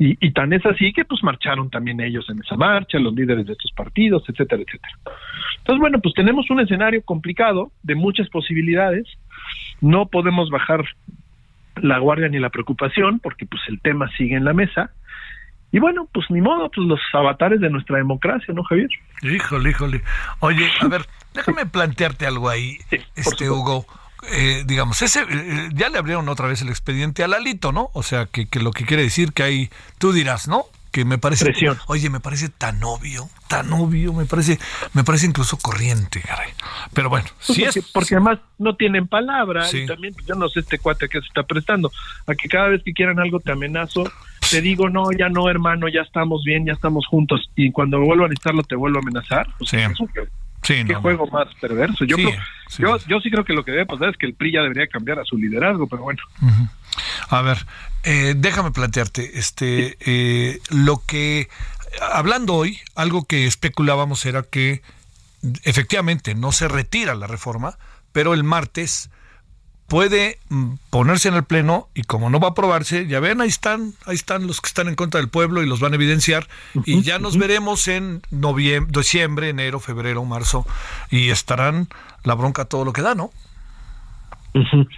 [0.00, 3.44] Y, y tan es así que pues marcharon también ellos en esa marcha, los líderes
[3.44, 4.94] de estos partidos, etcétera, etcétera.
[5.58, 9.06] Entonces, bueno, pues tenemos un escenario complicado de muchas posibilidades.
[9.82, 10.86] No podemos bajar
[11.76, 14.90] la guardia ni la preocupación porque pues el tema sigue en la mesa.
[15.70, 18.88] Y bueno, pues ni modo, pues los avatares de nuestra democracia, ¿no, Javier?
[19.22, 20.00] Híjole, híjole.
[20.38, 21.02] Oye, a ver,
[21.34, 22.78] déjame plantearte algo ahí,
[23.16, 23.84] este Hugo.
[24.32, 27.90] Eh, digamos, ese eh, ya le abrieron otra vez el expediente a Lalito, ¿no?
[27.94, 30.64] O sea, que, que lo que quiere decir que hay, tú dirás, ¿no?
[30.92, 31.78] Que me parece, Presión.
[31.86, 34.58] oye, me parece tan obvio, tan obvio, me parece,
[34.92, 36.50] me parece incluso corriente, caray.
[36.92, 39.78] Pero bueno, Pues si porque, es, porque además no tienen palabra Sí.
[39.82, 41.92] y también pues, yo no sé este cuate que se está prestando
[42.26, 44.02] a que cada vez que quieran algo te amenazo
[44.50, 48.06] te digo no ya no hermano ya estamos bien ya estamos juntos y cuando me
[48.06, 49.76] vuelvo a necesitarlo te vuelvo a amenazar pues, Sí.
[49.76, 50.28] eso que-
[50.74, 52.04] sí, qué no, juego más perverso.
[52.04, 52.82] Yo Sí, creo- sí.
[52.82, 54.86] yo yo sí creo que lo que debe pasar es que el PRI ya debería
[54.88, 56.20] cambiar a su liderazgo pero bueno.
[57.28, 57.58] A ver,
[58.04, 61.48] eh, déjame plantearte, este, eh, lo que,
[62.12, 64.82] hablando hoy, algo que especulábamos era que
[65.64, 67.78] efectivamente no se retira la reforma,
[68.12, 69.10] pero el martes
[69.90, 73.48] puede mm, ponerse en el pleno y como no va a aprobarse, ya ven, ahí
[73.48, 76.46] están, ahí están los que están en contra del pueblo y los van a evidenciar
[76.86, 80.64] y ya nos veremos en noviembre, diciembre, enero, febrero, marzo
[81.10, 81.88] y estarán
[82.22, 83.32] la bronca todo lo que da, ¿no?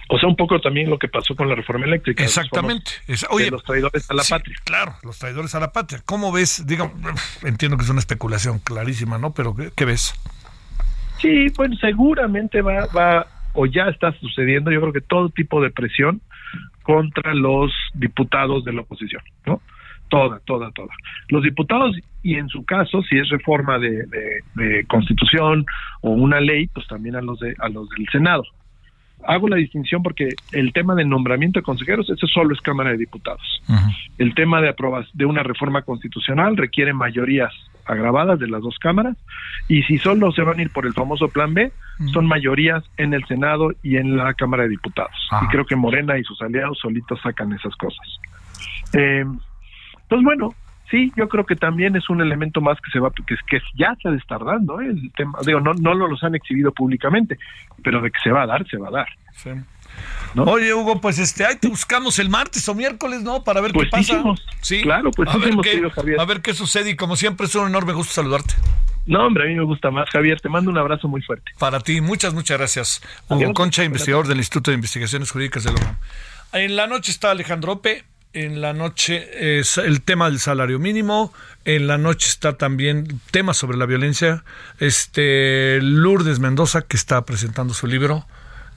[0.09, 2.91] o sea un poco también lo que pasó con la reforma eléctrica Exactamente.
[3.05, 6.01] Somos oye, de los traidores a la sí, patria Claro, los traidores a la patria.
[6.05, 6.65] ¿Cómo ves?
[6.67, 6.91] Digo,
[7.43, 9.33] entiendo que es una especulación clarísima, ¿no?
[9.33, 10.13] Pero ¿qué, qué ves?
[11.19, 15.69] Sí, bueno, seguramente va, va, o ya está sucediendo, yo creo que todo tipo de
[15.71, 16.21] presión
[16.83, 19.61] contra los diputados de la oposición, ¿no?
[20.09, 20.93] Toda, toda, toda.
[21.29, 25.65] Los diputados, y en su caso, si es reforma de, de- de constitución
[26.01, 28.43] o una ley, pues también a los, de, a los del Senado.
[29.25, 32.97] Hago la distinción porque el tema del nombramiento de consejeros, eso solo es Cámara de
[32.97, 33.63] Diputados.
[34.17, 34.73] El tema de
[35.13, 37.53] de una reforma constitucional requiere mayorías
[37.85, 39.17] agravadas de las dos cámaras
[39.67, 41.71] y si solo se van a ir por el famoso plan B,
[42.11, 45.15] son mayorías en el Senado y en la Cámara de Diputados.
[45.31, 45.45] Ajá.
[45.45, 48.05] Y creo que Morena y sus aliados solitos sacan esas cosas.
[48.93, 49.25] Eh,
[50.01, 50.53] entonces, bueno,
[50.89, 53.95] sí, yo creo que también es un elemento más que se va, que, que ya
[54.01, 54.87] se estar dando, ¿eh?
[54.87, 57.37] el tema, digo, no, no lo los han exhibido públicamente,
[57.83, 59.07] pero de que se va a dar, se va a dar.
[59.33, 59.51] Sí.
[60.35, 63.43] Oye, Hugo, pues este, ahí te buscamos el martes o miércoles, ¿no?
[63.43, 64.13] Para ver Pues qué pasa.
[64.13, 64.43] hicimos.
[64.61, 64.81] Sí.
[64.81, 66.19] Claro, pues a ver, qué, Javier.
[66.19, 68.55] a ver qué sucede y como siempre es un enorme gusto saludarte.
[69.05, 71.51] No, hombre, a mí me gusta más, Javier, te mando un abrazo muy fuerte.
[71.59, 73.01] Para ti, muchas, muchas gracias.
[73.27, 73.51] Hugo Adiós.
[73.53, 75.97] Concha, investigador del Instituto de Investigaciones Jurídicas de la UNAM.
[76.53, 81.33] En la noche está Alejandro Ope, en la noche es el tema del salario mínimo,
[81.65, 84.43] en la noche está también temas sobre la violencia.
[84.79, 88.25] Este Lourdes Mendoza, que está presentando su libro,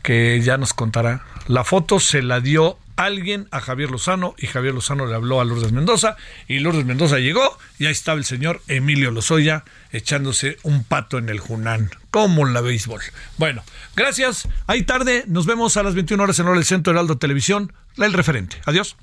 [0.06, 1.24] que ya nos contará.
[1.48, 5.44] La foto se la dio alguien a Javier Lozano y Javier Lozano le habló a
[5.44, 10.84] Lourdes Mendoza y Lourdes Mendoza llegó y ahí estaba el señor Emilio Lozoya echándose un
[10.84, 13.00] pato en el Junán, como en la béisbol.
[13.36, 13.64] Bueno,
[13.96, 14.46] gracias.
[14.68, 18.58] Ahí tarde, nos vemos a las 21 horas en hora Centro Heraldo Televisión, el referente.
[18.64, 18.96] Adiós.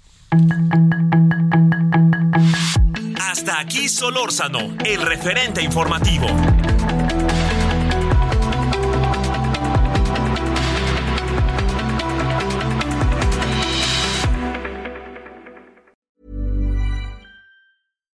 [3.19, 6.27] Hasta aquí Solórzano, el referente informativo.